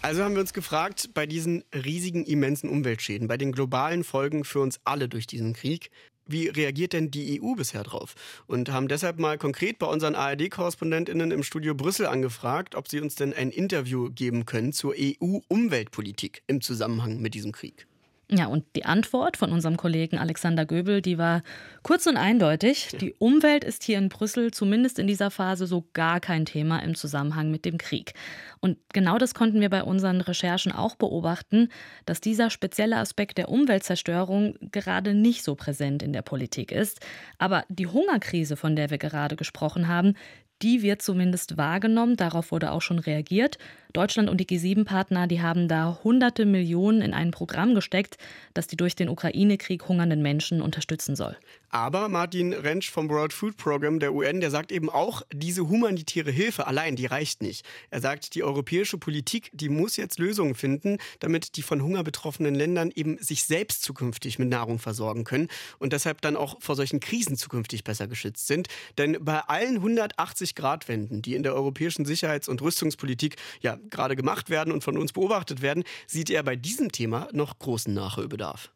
Also 0.00 0.24
haben 0.24 0.34
wir 0.34 0.40
uns 0.40 0.52
gefragt, 0.52 1.10
bei 1.14 1.26
diesen 1.26 1.62
riesigen, 1.72 2.24
immensen 2.24 2.68
Umweltschäden, 2.68 3.28
bei 3.28 3.36
den 3.36 3.52
globalen 3.52 4.02
Folgen 4.02 4.42
für 4.42 4.58
uns 4.58 4.80
alle 4.82 5.08
durch 5.08 5.28
diesen 5.28 5.52
Krieg, 5.52 5.92
wie 6.26 6.48
reagiert 6.48 6.92
denn 6.92 7.10
die 7.10 7.40
EU 7.40 7.54
bisher 7.54 7.82
drauf? 7.82 8.14
Und 8.46 8.70
haben 8.70 8.88
deshalb 8.88 9.18
mal 9.18 9.38
konkret 9.38 9.78
bei 9.78 9.86
unseren 9.86 10.14
ARD-Korrespondentinnen 10.14 11.30
im 11.30 11.42
Studio 11.42 11.74
Brüssel 11.74 12.06
angefragt, 12.06 12.74
ob 12.74 12.88
sie 12.88 13.00
uns 13.00 13.14
denn 13.14 13.32
ein 13.32 13.50
Interview 13.50 14.10
geben 14.10 14.46
können 14.46 14.72
zur 14.72 14.94
EU-Umweltpolitik 14.98 16.42
im 16.46 16.60
Zusammenhang 16.60 17.20
mit 17.20 17.34
diesem 17.34 17.52
Krieg. 17.52 17.86
Ja, 18.34 18.46
und 18.46 18.64
die 18.76 18.86
Antwort 18.86 19.36
von 19.36 19.52
unserem 19.52 19.76
Kollegen 19.76 20.16
Alexander 20.16 20.64
Göbel, 20.64 21.02
die 21.02 21.18
war 21.18 21.42
kurz 21.82 22.06
und 22.06 22.16
eindeutig. 22.16 22.88
Die 22.98 23.12
Umwelt 23.18 23.62
ist 23.62 23.82
hier 23.82 23.98
in 23.98 24.08
Brüssel 24.08 24.52
zumindest 24.52 24.98
in 24.98 25.06
dieser 25.06 25.30
Phase 25.30 25.66
so 25.66 25.86
gar 25.92 26.18
kein 26.18 26.46
Thema 26.46 26.78
im 26.78 26.94
Zusammenhang 26.94 27.50
mit 27.50 27.66
dem 27.66 27.76
Krieg. 27.76 28.14
Und 28.60 28.78
genau 28.94 29.18
das 29.18 29.34
konnten 29.34 29.60
wir 29.60 29.68
bei 29.68 29.84
unseren 29.84 30.22
Recherchen 30.22 30.72
auch 30.72 30.96
beobachten, 30.96 31.68
dass 32.06 32.22
dieser 32.22 32.48
spezielle 32.48 32.96
Aspekt 32.96 33.36
der 33.36 33.50
Umweltzerstörung 33.50 34.54
gerade 34.70 35.12
nicht 35.12 35.44
so 35.44 35.54
präsent 35.54 36.02
in 36.02 36.14
der 36.14 36.22
Politik 36.22 36.72
ist. 36.72 37.00
Aber 37.36 37.64
die 37.68 37.86
Hungerkrise, 37.86 38.56
von 38.56 38.76
der 38.76 38.88
wir 38.88 38.98
gerade 38.98 39.36
gesprochen 39.36 39.88
haben, 39.88 40.14
die 40.62 40.82
wird 40.82 41.02
zumindest 41.02 41.56
wahrgenommen. 41.56 42.16
Darauf 42.16 42.52
wurde 42.52 42.72
auch 42.72 42.82
schon 42.82 42.98
reagiert. 42.98 43.58
Deutschland 43.92 44.30
und 44.30 44.38
die 44.38 44.46
G7-Partner, 44.46 45.26
die 45.26 45.42
haben 45.42 45.68
da 45.68 45.98
hunderte 46.02 46.46
Millionen 46.46 47.02
in 47.02 47.14
ein 47.14 47.30
Programm 47.30 47.74
gesteckt, 47.74 48.16
das 48.54 48.66
die 48.66 48.76
durch 48.76 48.96
den 48.96 49.08
Ukraine-Krieg 49.08 49.88
hungernden 49.88 50.22
Menschen 50.22 50.62
unterstützen 50.62 51.16
soll. 51.16 51.36
Aber 51.74 52.10
Martin 52.10 52.52
Rentsch 52.52 52.90
vom 52.90 53.08
World 53.08 53.32
Food 53.32 53.56
Program 53.56 53.98
der 53.98 54.12
UN, 54.12 54.40
der 54.40 54.50
sagt 54.50 54.70
eben 54.70 54.90
auch, 54.90 55.22
diese 55.32 55.70
humanitäre 55.70 56.30
Hilfe 56.30 56.66
allein, 56.66 56.96
die 56.96 57.06
reicht 57.06 57.40
nicht. 57.40 57.64
Er 57.88 58.02
sagt, 58.02 58.34
die 58.34 58.42
europäische 58.42 58.98
Politik, 58.98 59.50
die 59.54 59.70
muss 59.70 59.96
jetzt 59.96 60.18
Lösungen 60.18 60.54
finden, 60.54 60.98
damit 61.20 61.56
die 61.56 61.62
von 61.62 61.82
Hunger 61.82 62.04
betroffenen 62.04 62.54
Ländern 62.54 62.92
eben 62.94 63.16
sich 63.18 63.44
selbst 63.44 63.82
zukünftig 63.82 64.38
mit 64.38 64.50
Nahrung 64.50 64.78
versorgen 64.78 65.24
können 65.24 65.48
und 65.78 65.94
deshalb 65.94 66.20
dann 66.20 66.36
auch 66.36 66.60
vor 66.60 66.76
solchen 66.76 67.00
Krisen 67.00 67.36
zukünftig 67.36 67.84
besser 67.84 68.06
geschützt 68.06 68.46
sind. 68.46 68.68
Denn 68.98 69.16
bei 69.22 69.40
allen 69.40 69.76
180 69.76 70.54
Grad 70.54 70.88
Wenden, 70.88 71.22
die 71.22 71.34
in 71.34 71.42
der 71.42 71.54
europäischen 71.54 72.04
Sicherheits- 72.04 72.48
und 72.48 72.60
Rüstungspolitik 72.60 73.36
ja 73.62 73.78
gerade 73.90 74.16
gemacht 74.16 74.50
werden 74.50 74.72
und 74.72 74.84
von 74.84 74.96
uns 74.98 75.12
beobachtet 75.12 75.62
werden, 75.62 75.84
sieht 76.06 76.30
er 76.30 76.42
bei 76.42 76.56
diesem 76.56 76.92
Thema 76.92 77.28
noch 77.32 77.58
großen 77.58 77.92
Nachholbedarf. 77.92 78.70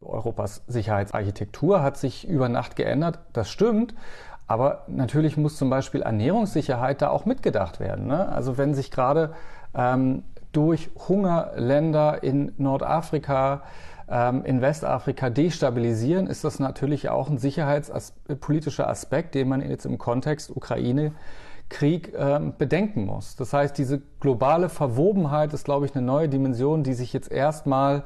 Europas 0.00 0.62
Sicherheitsarchitektur 0.66 1.82
hat 1.82 1.98
sich 1.98 2.26
über 2.26 2.48
Nacht 2.48 2.76
geändert, 2.76 3.18
das 3.32 3.50
stimmt. 3.50 3.94
Aber 4.46 4.84
natürlich 4.88 5.36
muss 5.36 5.56
zum 5.56 5.70
Beispiel 5.70 6.02
Ernährungssicherheit 6.02 7.02
da 7.02 7.10
auch 7.10 7.24
mitgedacht 7.24 7.78
werden. 7.78 8.08
Ne? 8.08 8.28
Also 8.30 8.58
wenn 8.58 8.74
sich 8.74 8.90
gerade 8.90 9.32
ähm, 9.76 10.24
durch 10.50 10.90
Hungerländer 11.08 12.24
in 12.24 12.52
Nordafrika, 12.56 13.62
ähm, 14.08 14.44
in 14.44 14.60
Westafrika 14.60 15.30
destabilisieren, 15.30 16.26
ist 16.26 16.42
das 16.42 16.58
natürlich 16.58 17.08
auch 17.08 17.30
ein 17.30 17.38
sicherheitspolitischer 17.38 18.88
Aspekt, 18.88 19.36
den 19.36 19.48
man 19.48 19.60
jetzt 19.60 19.86
im 19.86 19.98
Kontext 19.98 20.50
Ukraine 20.50 21.12
Krieg 21.70 22.12
ähm, 22.14 22.52
bedenken 22.58 23.06
muss. 23.06 23.36
Das 23.36 23.54
heißt, 23.54 23.78
diese 23.78 24.02
globale 24.20 24.68
Verwobenheit 24.68 25.54
ist, 25.54 25.64
glaube 25.64 25.86
ich, 25.86 25.94
eine 25.94 26.04
neue 26.04 26.28
Dimension, 26.28 26.82
die 26.82 26.92
sich 26.92 27.14
jetzt 27.14 27.30
erstmal 27.30 28.04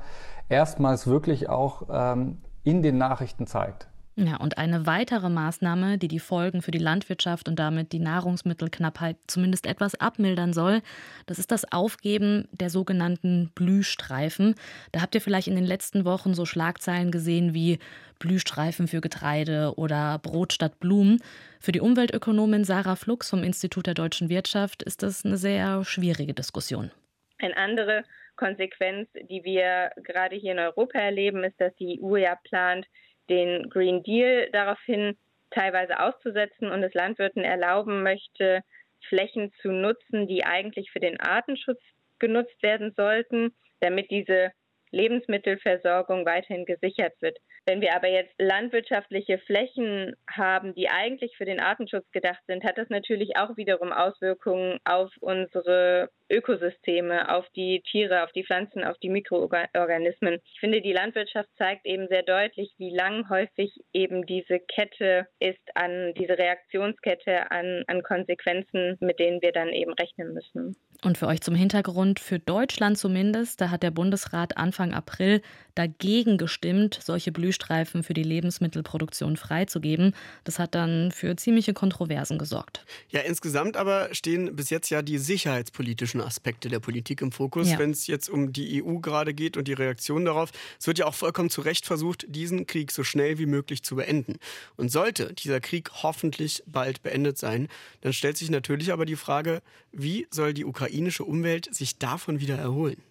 erstmals 0.49 1.07
wirklich 1.09 1.49
auch 1.49 1.89
ähm, 1.91 2.39
in 2.63 2.83
den 2.83 2.99
Nachrichten 2.99 3.47
zeigt. 3.47 3.89
Ja, 4.17 4.37
und 4.37 4.59
eine 4.59 4.87
weitere 4.87 5.29
Maßnahme, 5.29 5.99
die 5.99 6.07
die 6.07 6.21
Folgen 6.21 6.63
für 6.63 6.71
die 6.71 6.79
Landwirtschaft 6.79 7.49
und 7.49 7.59
damit 7.59 7.93
die 7.93 7.99
Nahrungsmittelknappheit 7.99 9.17
zumindest 9.27 9.67
etwas 9.67 9.97
abmildern 9.97 10.53
soll, 10.53 10.83
das 11.27 11.41
ist 11.41 11.51
das 11.51 11.71
Aufgeben 11.73 12.47
der 12.53 12.71
sogenannten 12.71 13.51
Blühstreifen. 13.57 14.55
Da 14.93 15.01
habt 15.01 15.17
ihr 15.17 15.21
vielleicht 15.21 15.49
in 15.49 15.57
den 15.57 15.65
letzten 15.65 16.05
Wochen 16.05 16.33
so 16.35 16.45
Schlagzeilen 16.45 17.11
gesehen 17.11 17.55
wie 17.55 17.81
Blühstreifen 18.21 18.87
für 18.87 19.01
Getreide 19.01 19.73
oder 19.77 20.21
Brot 20.21 20.53
statt 20.53 20.79
Blumen. 20.79 21.21
Für 21.59 21.73
die 21.73 21.81
Umweltökonomin 21.81 22.63
Sarah 22.63 22.95
Flux 22.95 23.29
vom 23.29 23.43
Institut 23.43 23.89
der 23.89 23.95
deutschen 23.95 24.29
Wirtschaft 24.29 24.85
ist 24.85 25.03
das 25.03 25.25
eine 25.25 25.37
sehr 25.37 25.85
schwierige 25.85 26.35
Diskussion. 26.35 26.93
Eine 27.39 27.57
andere 27.57 28.05
Konsequenz, 28.37 29.09
die 29.29 29.43
wir 29.43 29.91
gerade 30.05 30.37
hier 30.37 30.53
in 30.53 30.61
Europa 30.61 30.99
erleben, 30.99 31.43
ist, 31.43 31.61
dass 31.61 31.75
die 31.77 32.01
EU 32.01 32.17
ja 32.17 32.37
plant, 32.45 32.87
den 33.29 33.71
Green 33.71 34.03
Deal 34.03 34.49
daraufhin 34.53 35.17
teilweise 35.51 36.01
auszusetzen 36.01 36.71
und 36.71 36.83
es 36.83 36.95
Landwirten 36.95 37.45
erlauben 37.45 38.03
möchte, 38.03 38.63
Flächen 39.09 39.53
zu 39.61 39.71
nutzen, 39.71 40.27
die 40.27 40.45
eigentlich 40.45 40.91
für 40.91 41.01
den 41.01 41.21
Artenschutz 41.21 41.81
genutzt 42.19 42.63
werden 42.63 42.93
sollten, 42.97 43.55
damit 43.81 44.11
diese 44.11 44.53
Lebensmittelversorgung 44.95 46.25
weiterhin 46.25 46.65
gesichert 46.65 47.13
wird. 47.21 47.39
Wenn 47.67 47.81
wir 47.81 47.95
aber 47.95 48.09
jetzt 48.09 48.35
landwirtschaftliche 48.39 49.39
Flächen 49.39 50.15
haben, 50.31 50.75
die 50.75 50.89
eigentlich 50.89 51.37
für 51.37 51.45
den 51.45 51.61
Artenschutz 51.61 52.11
gedacht 52.13 52.41
sind, 52.47 52.65
hat 52.65 52.79
das 52.79 52.89
natürlich 52.89 53.37
auch 53.37 53.57
wiederum 53.57 53.93
Auswirkungen 53.93 54.79
auf 54.85 55.11
unsere 55.21 56.11
Ökosysteme, 56.31 57.35
auf 57.35 57.49
die 57.51 57.83
Tiere, 57.91 58.25
auf 58.25 58.33
die 58.33 58.45
Pflanzen, 58.45 58.85
auf 58.85 58.97
die 58.99 59.11
Mikroorganismen. 59.11 60.41
Ich 60.53 60.61
finde, 60.61 60.81
die 60.81 60.93
Landwirtschaft 60.93 61.51
zeigt 61.59 61.87
eben 61.87 62.09
sehr 62.09 62.23
deutlich, 62.23 62.73
wie 62.79 62.95
lang 62.95 63.29
häufig 63.29 63.73
eben 63.93 64.25
diese 64.27 64.59
Kette 64.59 65.27
ist 65.39 65.61
an, 65.75 66.15
diese 66.15 66.39
Reaktionskette 66.39 67.51
an, 67.51 67.85
an 67.87 68.03
Konsequenzen, 68.03 68.97
mit 69.01 69.19
denen 69.19 69.43
wir 69.43 69.53
dann 69.53 69.69
eben 69.69 69.93
rechnen 69.93 70.33
müssen. 70.33 70.77
Und 71.05 71.19
für 71.19 71.27
euch 71.27 71.43
zum 71.43 71.55
Hintergrund, 71.55 72.19
für 72.19 72.39
Deutschland 72.39 72.97
zumindest, 72.97 73.61
da 73.61 73.69
hat 73.69 73.83
der 73.83 73.91
Bundesrat 73.91 74.57
Anfang 74.57 74.95
April 74.95 75.43
dagegen 75.75 76.39
gestimmt, 76.39 76.99
solche 77.03 77.33
Blühstreifen 77.33 78.03
für 78.03 78.15
die 78.15 78.23
Lebensmittelproduktion 78.23 79.37
freizugeben. 79.37 80.15
Das 80.45 80.59
hat 80.59 80.75
dann 80.75 81.11
für 81.13 81.37
ziemliche 81.37 81.75
Kontroversen 81.75 82.39
gesorgt. 82.39 82.85
Ja, 83.11 83.21
insgesamt 83.21 83.77
aber 83.77 84.09
stehen 84.13 84.55
bis 84.55 84.71
jetzt 84.71 84.91
ja 84.91 85.03
die 85.03 85.19
sicherheitspolitischen 85.19 86.21
Aspekte 86.21 86.69
der 86.69 86.81
Politik 86.81 87.23
im 87.23 87.33
Fokus, 87.33 87.71
ja. 87.71 87.79
wenn 87.79 87.91
es 87.91 88.07
jetzt 88.07 88.29
um 88.29 88.53
die 88.53 88.83
EU 88.83 88.99
gerade 88.99 89.35
geht 89.35 89.57
und 89.57 89.69
die 89.69 89.73
Reaktion 89.73 90.25
darauf. 90.25 90.51
Es 90.79 90.87
wird 90.87 90.99
ja 90.99 91.07
auch 91.07 91.15
vollkommen 91.15 91.51
zu 91.51 91.61
Recht 91.61 91.87
versucht, 91.87 92.25
diesen 92.29 92.67
Krieg 92.67 92.93
so 92.93 93.03
schnell 93.05 93.39
wie 93.39 93.47
möglich 93.47 93.83
zu 93.83 93.97
beenden. 93.97 94.37
Und 94.77 94.91
sollte 94.91 95.33
dieser 95.33 95.61
Krieg 95.61 95.91
hoffentlich 96.03 96.63
bald 96.67 97.03
beendet 97.03 97.39
sein, 97.39 97.69
dann 98.01 98.13
stellt 98.13 98.37
sich 98.37 98.51
natürlich 98.51 98.93
aber 98.93 99.07
die 99.07 99.17
Frage, 99.17 99.63
wie 99.93 100.27
soll 100.31 100.55
die 100.55 100.65
ukrainische 100.65 101.25
Umwelt 101.25 101.75
sich 101.75 101.99
davon 101.99 102.41
wieder 102.41 102.57
erholen? 102.57 103.03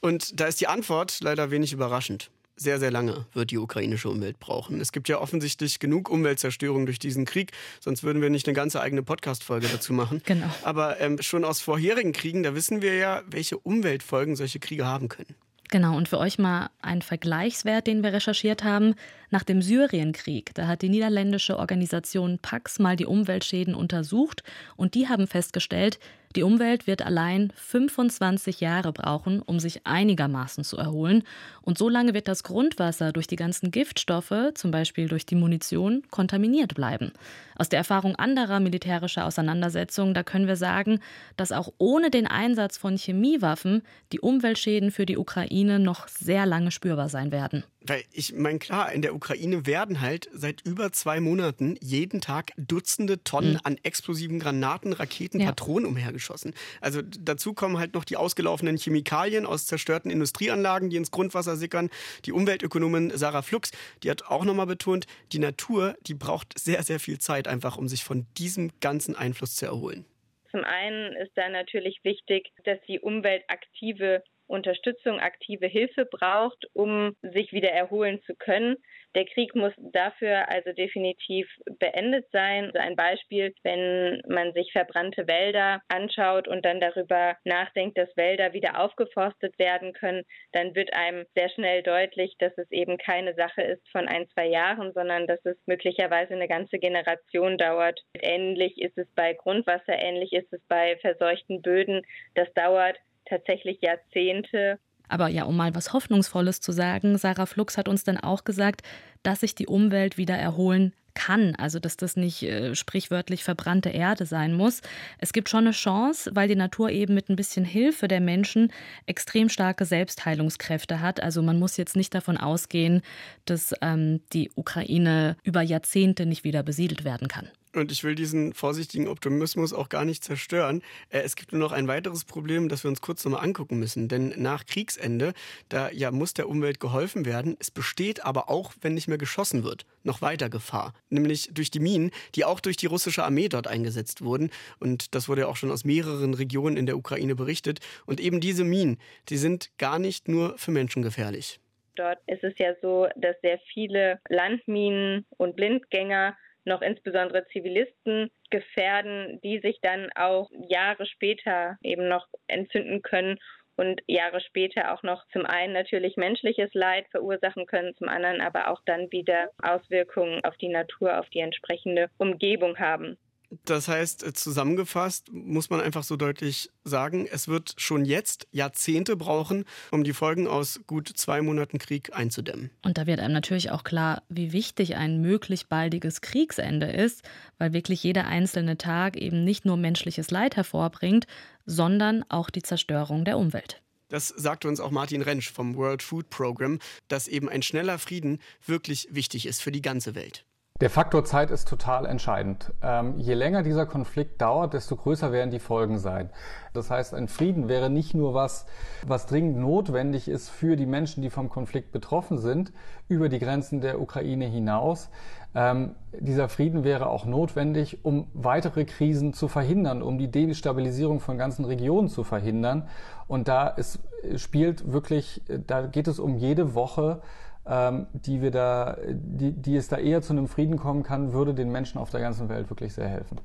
Und 0.00 0.40
da 0.40 0.46
ist 0.46 0.60
die 0.60 0.66
Antwort 0.66 1.18
leider 1.20 1.50
wenig 1.50 1.72
überraschend. 1.72 2.30
Sehr, 2.60 2.80
sehr 2.80 2.90
lange 2.90 3.24
wird 3.34 3.52
die 3.52 3.58
ukrainische 3.58 4.08
Umwelt 4.08 4.40
brauchen. 4.40 4.80
Es 4.80 4.90
gibt 4.90 5.08
ja 5.08 5.20
offensichtlich 5.20 5.78
genug 5.78 6.10
Umweltzerstörung 6.10 6.86
durch 6.86 6.98
diesen 6.98 7.24
Krieg, 7.24 7.52
sonst 7.78 8.02
würden 8.02 8.20
wir 8.20 8.30
nicht 8.30 8.48
eine 8.48 8.54
ganze 8.54 8.80
eigene 8.80 9.04
Podcast-Folge 9.04 9.68
dazu 9.68 9.92
machen. 9.92 10.22
Genau. 10.24 10.50
Aber 10.64 11.00
ähm, 11.00 11.22
schon 11.22 11.44
aus 11.44 11.60
vorherigen 11.60 12.12
Kriegen, 12.12 12.42
da 12.42 12.56
wissen 12.56 12.82
wir 12.82 12.96
ja, 12.96 13.22
welche 13.30 13.58
Umweltfolgen 13.58 14.34
solche 14.34 14.58
Kriege 14.58 14.86
haben 14.86 15.08
können. 15.08 15.36
Genau, 15.70 15.96
und 15.96 16.08
für 16.08 16.18
euch 16.18 16.38
mal 16.38 16.70
ein 16.80 17.02
Vergleichswert, 17.02 17.86
den 17.86 18.02
wir 18.02 18.12
recherchiert 18.12 18.64
haben. 18.64 18.94
Nach 19.30 19.44
dem 19.44 19.60
Syrienkrieg, 19.60 20.54
da 20.54 20.66
hat 20.66 20.80
die 20.80 20.88
niederländische 20.88 21.58
Organisation 21.58 22.38
Pax 22.38 22.78
mal 22.78 22.96
die 22.96 23.04
Umweltschäden 23.04 23.74
untersucht 23.74 24.42
und 24.76 24.94
die 24.94 25.08
haben 25.08 25.26
festgestellt, 25.26 25.98
die 26.36 26.42
Umwelt 26.42 26.86
wird 26.86 27.02
allein 27.02 27.52
25 27.56 28.60
Jahre 28.60 28.92
brauchen, 28.92 29.40
um 29.40 29.58
sich 29.58 29.86
einigermaßen 29.86 30.62
zu 30.62 30.76
erholen. 30.76 31.24
Und 31.62 31.78
so 31.78 31.88
lange 31.88 32.12
wird 32.12 32.28
das 32.28 32.42
Grundwasser 32.42 33.12
durch 33.12 33.26
die 33.26 33.36
ganzen 33.36 33.70
Giftstoffe, 33.70 34.52
zum 34.54 34.70
Beispiel 34.70 35.08
durch 35.08 35.24
die 35.24 35.36
Munition, 35.36 36.02
kontaminiert 36.10 36.74
bleiben. 36.74 37.12
Aus 37.56 37.68
der 37.68 37.78
Erfahrung 37.78 38.14
anderer 38.16 38.60
militärischer 38.60 39.24
Auseinandersetzungen, 39.24 40.14
da 40.14 40.22
können 40.22 40.46
wir 40.46 40.56
sagen, 40.56 41.00
dass 41.36 41.52
auch 41.52 41.72
ohne 41.78 42.10
den 42.10 42.26
Einsatz 42.26 42.76
von 42.76 42.96
Chemiewaffen 42.96 43.82
die 44.12 44.20
Umweltschäden 44.20 44.90
für 44.90 45.06
die 45.06 45.16
Ukraine 45.16 45.78
noch 45.78 46.08
sehr 46.08 46.46
lange 46.46 46.70
spürbar 46.70 47.08
sein 47.08 47.32
werden. 47.32 47.64
Weil 47.88 48.04
ich 48.12 48.34
meine, 48.34 48.58
klar, 48.58 48.92
in 48.92 49.02
der 49.02 49.14
Ukraine 49.14 49.66
werden 49.66 50.00
halt 50.00 50.28
seit 50.32 50.60
über 50.66 50.92
zwei 50.92 51.20
Monaten 51.20 51.76
jeden 51.80 52.20
Tag 52.20 52.52
Dutzende 52.56 53.24
Tonnen 53.24 53.54
mhm. 53.54 53.60
an 53.64 53.78
explosiven 53.82 54.38
Granaten, 54.38 54.92
Raketen, 54.92 55.40
ja. 55.40 55.46
Patronen 55.46 55.86
umhergeschossen. 55.86 56.54
Also 56.80 57.00
dazu 57.02 57.54
kommen 57.54 57.78
halt 57.78 57.94
noch 57.94 58.04
die 58.04 58.16
ausgelaufenen 58.16 58.76
Chemikalien 58.76 59.46
aus 59.46 59.66
zerstörten 59.66 60.10
Industrieanlagen, 60.10 60.90
die 60.90 60.96
ins 60.96 61.10
Grundwasser 61.10 61.56
sickern. 61.56 61.88
Die 62.26 62.32
Umweltökonomin 62.32 63.10
Sarah 63.16 63.42
Flux, 63.42 63.70
die 64.02 64.10
hat 64.10 64.26
auch 64.26 64.44
nochmal 64.44 64.66
betont, 64.66 65.06
die 65.32 65.38
Natur, 65.38 65.96
die 66.02 66.14
braucht 66.14 66.58
sehr, 66.58 66.82
sehr 66.82 67.00
viel 67.00 67.18
Zeit 67.18 67.48
einfach, 67.48 67.78
um 67.78 67.88
sich 67.88 68.04
von 68.04 68.26
diesem 68.36 68.70
ganzen 68.80 69.16
Einfluss 69.16 69.56
zu 69.56 69.66
erholen. 69.66 70.04
Zum 70.50 70.64
einen 70.64 71.14
ist 71.16 71.32
da 71.34 71.48
natürlich 71.48 72.00
wichtig, 72.04 72.50
dass 72.64 72.78
die 72.86 73.00
Umwelt 73.00 73.44
aktive 73.48 74.22
Unterstützung, 74.48 75.20
aktive 75.20 75.66
Hilfe 75.66 76.04
braucht, 76.04 76.66
um 76.72 77.14
sich 77.22 77.52
wieder 77.52 77.70
erholen 77.70 78.20
zu 78.22 78.34
können. 78.34 78.76
Der 79.14 79.24
Krieg 79.24 79.54
muss 79.54 79.72
dafür 79.78 80.50
also 80.50 80.72
definitiv 80.72 81.48
beendet 81.78 82.26
sein. 82.30 82.66
Also 82.66 82.78
ein 82.78 82.96
Beispiel, 82.96 83.54
wenn 83.62 84.22
man 84.28 84.52
sich 84.52 84.70
verbrannte 84.72 85.26
Wälder 85.26 85.80
anschaut 85.88 86.46
und 86.46 86.64
dann 86.64 86.80
darüber 86.80 87.36
nachdenkt, 87.44 87.96
dass 87.96 88.14
Wälder 88.16 88.52
wieder 88.52 88.78
aufgeforstet 88.80 89.58
werden 89.58 89.92
können, 89.92 90.24
dann 90.52 90.74
wird 90.74 90.92
einem 90.92 91.24
sehr 91.34 91.48
schnell 91.50 91.82
deutlich, 91.82 92.36
dass 92.38 92.56
es 92.58 92.70
eben 92.70 92.98
keine 92.98 93.34
Sache 93.34 93.62
ist 93.62 93.88
von 93.90 94.08
ein, 94.08 94.28
zwei 94.30 94.46
Jahren, 94.46 94.92
sondern 94.92 95.26
dass 95.26 95.44
es 95.44 95.56
möglicherweise 95.66 96.34
eine 96.34 96.48
ganze 96.48 96.78
Generation 96.78 97.56
dauert. 97.56 98.00
Ähnlich 98.20 98.80
ist 98.80 98.98
es 98.98 99.08
bei 99.14 99.32
Grundwasser, 99.32 99.98
ähnlich 99.98 100.32
ist 100.32 100.52
es 100.52 100.60
bei 100.68 100.96
verseuchten 100.98 101.62
Böden. 101.62 102.02
Das 102.34 102.52
dauert 102.54 102.98
tatsächlich 103.28 103.78
Jahrzehnte. 103.80 104.78
Aber 105.08 105.28
ja, 105.28 105.44
um 105.44 105.56
mal 105.56 105.74
was 105.74 105.92
Hoffnungsvolles 105.92 106.60
zu 106.60 106.72
sagen, 106.72 107.16
Sarah 107.16 107.46
Flux 107.46 107.78
hat 107.78 107.88
uns 107.88 108.04
dann 108.04 108.18
auch 108.18 108.44
gesagt, 108.44 108.82
dass 109.22 109.40
sich 109.40 109.54
die 109.54 109.66
Umwelt 109.66 110.18
wieder 110.18 110.36
erholen 110.36 110.92
kann, 111.18 111.56
also 111.56 111.80
dass 111.80 111.96
das 111.96 112.16
nicht 112.16 112.44
äh, 112.44 112.74
sprichwörtlich 112.76 113.42
verbrannte 113.42 113.88
Erde 113.88 114.24
sein 114.24 114.54
muss. 114.54 114.82
Es 115.18 115.32
gibt 115.32 115.48
schon 115.48 115.64
eine 115.64 115.72
Chance, 115.72 116.30
weil 116.34 116.46
die 116.46 116.54
Natur 116.54 116.90
eben 116.90 117.14
mit 117.14 117.28
ein 117.28 117.36
bisschen 117.36 117.64
Hilfe 117.64 118.06
der 118.06 118.20
Menschen 118.20 118.72
extrem 119.06 119.48
starke 119.48 119.84
Selbstheilungskräfte 119.84 121.00
hat. 121.00 121.20
Also 121.20 121.42
man 121.42 121.58
muss 121.58 121.76
jetzt 121.76 121.96
nicht 121.96 122.14
davon 122.14 122.36
ausgehen, 122.36 123.02
dass 123.46 123.74
ähm, 123.82 124.20
die 124.32 124.50
Ukraine 124.54 125.36
über 125.42 125.60
Jahrzehnte 125.60 126.24
nicht 126.24 126.44
wieder 126.44 126.62
besiedelt 126.62 127.04
werden 127.04 127.26
kann. 127.26 127.50
Und 127.78 127.92
ich 127.92 128.04
will 128.04 128.14
diesen 128.14 128.52
vorsichtigen 128.52 129.08
Optimismus 129.08 129.72
auch 129.72 129.88
gar 129.88 130.04
nicht 130.04 130.24
zerstören. 130.24 130.82
Äh, 131.10 131.20
es 131.20 131.36
gibt 131.36 131.52
nur 131.52 131.60
noch 131.60 131.72
ein 131.72 131.88
weiteres 131.88 132.24
Problem, 132.24 132.68
das 132.68 132.84
wir 132.84 132.90
uns 132.90 133.00
kurz 133.00 133.24
nochmal 133.24 133.44
angucken 133.44 133.78
müssen. 133.78 134.08
Denn 134.08 134.34
nach 134.36 134.66
Kriegsende, 134.66 135.32
da 135.68 135.90
ja 135.90 136.10
muss 136.10 136.34
der 136.34 136.48
Umwelt 136.48 136.80
geholfen 136.80 137.24
werden. 137.24 137.56
Es 137.60 137.70
besteht 137.70 138.24
aber 138.24 138.50
auch, 138.50 138.72
wenn 138.80 138.94
nicht 138.94 139.08
mehr 139.08 139.18
geschossen 139.18 139.64
wird, 139.64 139.86
noch 140.02 140.20
weiter 140.22 140.48
Gefahr. 140.48 140.92
Nämlich 141.08 141.50
durch 141.52 141.70
die 141.70 141.80
Minen, 141.80 142.10
die 142.34 142.44
auch 142.44 142.60
durch 142.60 142.76
die 142.76 142.86
russische 142.86 143.24
Armee 143.24 143.48
dort 143.48 143.66
eingesetzt 143.66 144.22
wurden. 144.22 144.50
Und 144.80 145.14
das 145.14 145.28
wurde 145.28 145.42
ja 145.42 145.46
auch 145.46 145.56
schon 145.56 145.70
aus 145.70 145.84
mehreren 145.84 146.34
Regionen 146.34 146.76
in 146.76 146.86
der 146.86 146.96
Ukraine 146.96 147.34
berichtet. 147.34 147.80
Und 148.06 148.20
eben 148.20 148.40
diese 148.40 148.64
Minen, 148.64 148.98
die 149.28 149.36
sind 149.36 149.70
gar 149.78 149.98
nicht 149.98 150.28
nur 150.28 150.58
für 150.58 150.70
Menschen 150.70 151.02
gefährlich. 151.02 151.60
Dort 151.98 152.18
ist 152.26 152.44
es 152.44 152.54
ja 152.58 152.74
so, 152.80 153.08
dass 153.16 153.34
sehr 153.42 153.58
viele 153.72 154.20
Landminen 154.28 155.26
und 155.36 155.56
Blindgänger 155.56 156.36
noch 156.68 156.82
insbesondere 156.82 157.46
Zivilisten 157.48 158.30
gefährden, 158.50 159.40
die 159.42 159.60
sich 159.60 159.78
dann 159.82 160.10
auch 160.14 160.50
Jahre 160.68 161.06
später 161.06 161.76
eben 161.82 162.08
noch 162.08 162.26
entzünden 162.46 163.02
können 163.02 163.38
und 163.76 164.02
Jahre 164.06 164.40
später 164.40 164.92
auch 164.92 165.02
noch 165.02 165.24
zum 165.32 165.46
einen 165.46 165.72
natürlich 165.72 166.16
menschliches 166.16 166.70
Leid 166.74 167.06
verursachen 167.10 167.66
können, 167.66 167.94
zum 167.96 168.08
anderen 168.08 168.40
aber 168.40 168.68
auch 168.68 168.80
dann 168.84 169.10
wieder 169.12 169.50
Auswirkungen 169.62 170.44
auf 170.44 170.56
die 170.56 170.68
Natur, 170.68 171.18
auf 171.18 171.28
die 171.30 171.40
entsprechende 171.40 172.10
Umgebung 172.18 172.78
haben. 172.78 173.16
Das 173.64 173.88
heißt, 173.88 174.24
äh, 174.24 174.32
zusammengefasst 174.34 175.32
muss 175.32 175.70
man 175.70 175.80
einfach 175.80 176.02
so 176.02 176.16
deutlich 176.16 176.70
sagen, 176.84 177.26
es 177.30 177.48
wird 177.48 177.74
schon 177.78 178.04
jetzt 178.04 178.46
Jahrzehnte 178.50 179.16
brauchen, 179.16 179.64
um 179.90 180.04
die 180.04 180.12
Folgen 180.12 180.46
aus 180.46 180.80
gut 180.86 181.10
zwei 181.14 181.40
Monaten 181.40 181.78
Krieg 181.78 182.14
einzudämmen. 182.14 182.70
Und 182.82 182.98
da 182.98 183.06
wird 183.06 183.20
einem 183.20 183.32
natürlich 183.32 183.70
auch 183.70 183.84
klar, 183.84 184.22
wie 184.28 184.52
wichtig 184.52 184.96
ein 184.96 185.20
möglich 185.20 185.68
baldiges 185.68 186.20
Kriegsende 186.20 186.86
ist, 186.86 187.22
weil 187.56 187.72
wirklich 187.72 188.02
jeder 188.02 188.26
einzelne 188.26 188.76
Tag 188.76 189.16
eben 189.16 189.44
nicht 189.44 189.64
nur 189.64 189.76
menschliches 189.76 190.30
Leid 190.30 190.56
hervorbringt, 190.56 191.26
sondern 191.64 192.24
auch 192.28 192.50
die 192.50 192.62
Zerstörung 192.62 193.24
der 193.24 193.38
Umwelt. 193.38 193.82
Das 194.08 194.28
sagte 194.28 194.68
uns 194.68 194.80
auch 194.80 194.90
Martin 194.90 195.20
Rentsch 195.20 195.50
vom 195.50 195.76
World 195.76 196.02
Food 196.02 196.30
Program, 196.30 196.78
dass 197.08 197.28
eben 197.28 197.48
ein 197.48 197.62
schneller 197.62 197.98
Frieden 197.98 198.40
wirklich 198.64 199.08
wichtig 199.10 199.46
ist 199.46 199.62
für 199.62 199.72
die 199.72 199.82
ganze 199.82 200.14
Welt. 200.14 200.44
Der 200.80 200.90
Faktor 200.90 201.24
Zeit 201.24 201.50
ist 201.50 201.66
total 201.66 202.06
entscheidend. 202.06 202.72
Ähm, 202.82 203.18
je 203.18 203.34
länger 203.34 203.64
dieser 203.64 203.84
Konflikt 203.84 204.40
dauert, 204.40 204.74
desto 204.74 204.94
größer 204.94 205.32
werden 205.32 205.50
die 205.50 205.58
Folgen 205.58 205.98
sein. 205.98 206.30
Das 206.72 206.88
heißt, 206.88 207.14
ein 207.14 207.26
Frieden 207.26 207.68
wäre 207.68 207.90
nicht 207.90 208.14
nur 208.14 208.32
was, 208.32 208.64
was 209.04 209.26
dringend 209.26 209.58
notwendig 209.58 210.28
ist 210.28 210.48
für 210.48 210.76
die 210.76 210.86
Menschen, 210.86 211.20
die 211.20 211.30
vom 211.30 211.48
Konflikt 211.48 211.90
betroffen 211.90 212.38
sind, 212.38 212.72
über 213.08 213.28
die 213.28 213.40
Grenzen 213.40 213.80
der 213.80 214.00
Ukraine 214.00 214.44
hinaus. 214.44 215.10
Ähm, 215.52 215.96
dieser 216.12 216.48
Frieden 216.48 216.84
wäre 216.84 217.08
auch 217.08 217.24
notwendig, 217.24 218.04
um 218.04 218.28
weitere 218.32 218.84
Krisen 218.84 219.32
zu 219.32 219.48
verhindern, 219.48 220.00
um 220.00 220.16
die 220.16 220.30
Destabilisierung 220.30 221.18
von 221.18 221.38
ganzen 221.38 221.64
Regionen 221.64 222.08
zu 222.08 222.22
verhindern. 222.22 222.86
Und 223.26 223.48
da 223.48 223.66
ist, 223.66 223.98
spielt 224.36 224.92
wirklich, 224.92 225.42
da 225.66 225.86
geht 225.86 226.06
es 226.06 226.20
um 226.20 226.36
jede 226.36 226.76
Woche, 226.76 227.20
ähm, 227.68 228.06
die 228.12 228.40
wir 228.40 228.50
da, 228.50 228.96
die, 229.06 229.52
die 229.52 229.76
es 229.76 229.88
da 229.88 229.98
eher 229.98 230.22
zu 230.22 230.32
einem 230.32 230.48
Frieden 230.48 230.76
kommen 230.76 231.02
kann, 231.02 231.32
würde 231.32 231.54
den 231.54 231.70
Menschen 231.70 231.98
auf 231.98 232.10
der 232.10 232.20
ganzen 232.20 232.48
Welt 232.48 232.70
wirklich 232.70 232.94
sehr 232.94 233.08
helfen. 233.08 233.40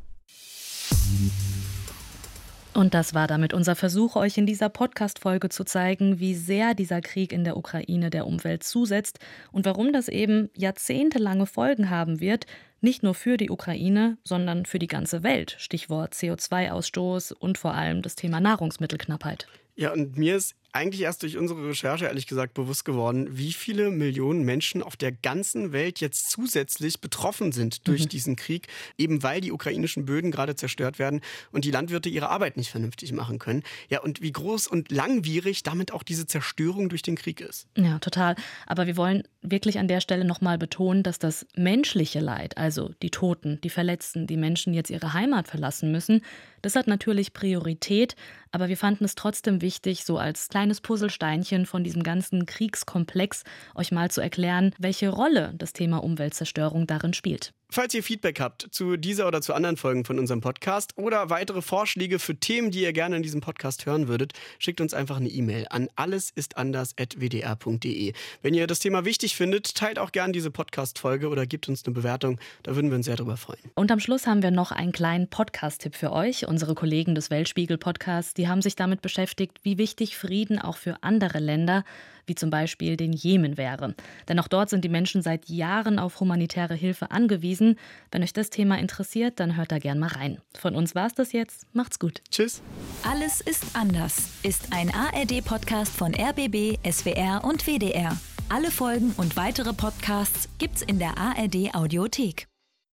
Und 2.73 2.95
das 2.95 3.13
war 3.13 3.27
damit 3.27 3.53
unser 3.53 3.75
Versuch, 3.75 4.15
euch 4.15 4.37
in 4.37 4.47
dieser 4.47 4.69
Podcast-Folge 4.69 5.49
zu 5.49 5.63
zeigen, 5.63 6.19
wie 6.19 6.33
sehr 6.33 6.73
dieser 6.73 7.01
Krieg 7.01 7.31
in 7.31 7.43
der 7.43 7.55
Ukraine 7.55 8.09
der 8.09 8.25
Umwelt 8.25 8.63
zusetzt 8.63 9.19
und 9.51 9.65
warum 9.65 9.93
das 9.93 10.07
eben 10.07 10.49
jahrzehntelange 10.55 11.45
Folgen 11.45 11.91
haben 11.91 12.19
wird, 12.19 12.47
nicht 12.81 13.03
nur 13.03 13.13
für 13.13 13.37
die 13.37 13.51
Ukraine, 13.51 14.17
sondern 14.23 14.65
für 14.65 14.79
die 14.79 14.87
ganze 14.87 15.21
Welt. 15.21 15.55
Stichwort 15.59 16.13
CO2-Ausstoß 16.15 17.33
und 17.33 17.59
vor 17.59 17.75
allem 17.75 18.01
das 18.01 18.15
Thema 18.15 18.39
Nahrungsmittelknappheit. 18.39 19.47
Ja, 19.75 19.93
und 19.93 20.17
mir 20.17 20.37
ist 20.37 20.55
eigentlich 20.73 21.01
erst 21.01 21.21
durch 21.21 21.37
unsere 21.37 21.69
Recherche 21.69 22.05
ehrlich 22.05 22.25
gesagt 22.25 22.55
bewusst 22.55 22.83
geworden, 22.83 23.27
wie 23.31 23.53
viele 23.53 23.91
Millionen 23.91 24.43
Menschen 24.43 24.81
auf 24.81 24.97
der 24.97 25.11
ganzen 25.11 25.71
Welt 25.71 25.99
jetzt 25.99 26.31
zusätzlich 26.31 26.99
betroffen 26.99 27.51
sind 27.51 27.87
durch 27.87 28.05
mhm. 28.05 28.09
diesen 28.09 28.35
Krieg, 28.35 28.67
eben 28.97 29.21
weil 29.21 29.39
die 29.39 29.51
ukrainischen 29.51 30.05
Böden 30.05 30.31
gerade 30.31 30.55
zerstört 30.55 30.97
werden 30.97 31.21
und 31.51 31.63
die 31.63 31.71
Landwirte 31.71 32.09
ihre 32.09 32.29
Arbeit 32.29 32.57
nicht 32.57 32.71
vernünftig 32.71 33.13
machen 33.13 33.37
können. 33.37 33.61
Ja, 33.89 34.01
und 34.01 34.21
wie 34.21 34.31
groß 34.31 34.67
und 34.67 34.91
langwierig 34.91 35.61
damit 35.61 35.91
auch 35.91 36.01
diese 36.01 36.25
Zerstörung 36.25 36.89
durch 36.89 37.03
den 37.03 37.15
Krieg 37.15 37.39
ist. 37.39 37.67
Ja, 37.77 37.99
total. 37.99 38.35
Aber 38.65 38.87
wir 38.87 38.97
wollen 38.97 39.23
wirklich 39.43 39.77
an 39.77 39.87
der 39.87 40.01
Stelle 40.01 40.25
nochmal 40.25 40.57
betonen, 40.57 41.03
dass 41.03 41.19
das 41.19 41.45
menschliche 41.55 42.19
Leid, 42.19 42.57
also 42.57 42.91
die 43.03 43.11
Toten, 43.11 43.59
die 43.63 43.69
Verletzten, 43.69 44.25
die 44.25 44.37
Menschen 44.37 44.73
jetzt 44.73 44.89
ihre 44.89 45.13
Heimat 45.13 45.47
verlassen 45.47 45.91
müssen, 45.91 46.21
das 46.63 46.75
hat 46.75 46.87
natürlich 46.87 47.33
Priorität, 47.33 48.15
aber 48.51 48.69
wir 48.69 48.77
fanden 48.77 49.03
es 49.03 49.15
trotzdem 49.15 49.61
wichtig, 49.61 50.05
so 50.05 50.17
als 50.17 50.47
kleines 50.47 50.62
Puzzlesteinchen 50.81 51.65
von 51.65 51.83
diesem 51.83 52.03
ganzen 52.03 52.45
Kriegskomplex 52.45 53.43
euch 53.75 53.91
mal 53.91 54.09
zu 54.09 54.21
erklären, 54.21 54.73
welche 54.79 55.09
Rolle 55.09 55.53
das 55.57 55.73
Thema 55.73 56.03
Umweltzerstörung 56.03 56.87
darin 56.87 57.13
spielt. 57.13 57.53
Falls 57.73 57.93
ihr 57.95 58.03
Feedback 58.03 58.39
habt 58.39 58.67
zu 58.69 58.97
dieser 58.97 59.27
oder 59.27 59.41
zu 59.41 59.55
anderen 59.55 59.77
Folgen 59.77 60.05
von 60.05 60.19
unserem 60.19 60.41
Podcast 60.41 60.95
oder 60.95 61.31
weitere 61.31 61.63
Vorschläge 61.63 62.19
für 62.19 62.35
Themen, 62.35 62.69
die 62.69 62.83
ihr 62.83 62.93
gerne 62.93 63.15
in 63.15 63.23
diesem 63.23 63.41
Podcast 63.41 63.87
hören 63.87 64.07
würdet, 64.07 64.33
schickt 64.59 64.79
uns 64.79 64.93
einfach 64.93 65.17
eine 65.17 65.29
E-Mail 65.29 65.65
an 65.71 65.89
allesistanders.wdr.de. 65.95 68.13
Wenn 68.43 68.53
ihr 68.53 68.67
das 68.67 68.77
Thema 68.77 69.05
wichtig 69.05 69.35
findet, 69.35 69.73
teilt 69.73 69.97
auch 69.97 70.11
gerne 70.11 70.33
diese 70.33 70.51
Podcast-Folge 70.51 71.29
oder 71.29 71.47
gebt 71.47 71.67
uns 71.67 71.83
eine 71.83 71.95
Bewertung. 71.95 72.39
Da 72.61 72.75
würden 72.75 72.91
wir 72.91 72.97
uns 72.97 73.07
sehr 73.07 73.15
darüber 73.15 73.37
freuen. 73.37 73.71
Und 73.73 73.91
am 73.91 73.99
Schluss 73.99 74.27
haben 74.27 74.43
wir 74.43 74.51
noch 74.51 74.71
einen 74.71 74.91
kleinen 74.91 75.27
Podcast-Tipp 75.27 75.95
für 75.95 76.11
euch. 76.11 76.47
Unsere 76.47 76.75
Kollegen 76.75 77.15
des 77.15 77.31
Weltspiegel-Podcasts, 77.31 78.35
die 78.35 78.47
haben 78.47 78.61
sich 78.61 78.75
damit 78.75 79.01
beschäftigt, 79.01 79.57
wie 79.63 79.79
wichtig 79.79 80.15
Frieden 80.15 80.52
auch 80.59 80.77
für 80.77 81.01
andere 81.01 81.39
Länder 81.39 81.83
wie 82.25 82.35
zum 82.35 82.49
Beispiel 82.49 82.97
den 82.97 83.13
Jemen 83.13 83.57
wäre. 83.57 83.95
Denn 84.27 84.39
auch 84.39 84.47
dort 84.47 84.69
sind 84.69 84.83
die 84.85 84.89
Menschen 84.89 85.21
seit 85.21 85.49
Jahren 85.49 85.99
auf 85.99 86.19
humanitäre 86.19 86.75
Hilfe 86.75 87.11
angewiesen. 87.11 87.77
Wenn 88.11 88.23
euch 88.23 88.33
das 88.33 88.49
Thema 88.49 88.77
interessiert, 88.77 89.39
dann 89.39 89.57
hört 89.57 89.71
da 89.71 89.79
gern 89.79 89.99
mal 89.99 90.07
rein. 90.07 90.39
Von 90.57 90.75
uns 90.75 90.95
war 90.95 91.07
es 91.07 91.13
das 91.13 91.31
jetzt. 91.31 91.65
Macht's 91.73 91.99
gut. 91.99 92.21
Tschüss. 92.29 92.61
Alles 93.09 93.41
ist 93.41 93.75
anders 93.75 94.29
ist 94.43 94.67
ein 94.71 94.91
ARD-Podcast 94.93 95.93
von 95.95 96.13
RBB, 96.13 96.77
SWR 96.89 97.43
und 97.43 97.65
WDR. 97.67 98.17
Alle 98.49 98.71
Folgen 98.71 99.13
und 99.17 99.35
weitere 99.35 99.73
Podcasts 99.73 100.49
gibt's 100.59 100.81
in 100.81 100.99
der 100.99 101.17
ARD 101.17 101.73
Audiothek. 101.73 102.47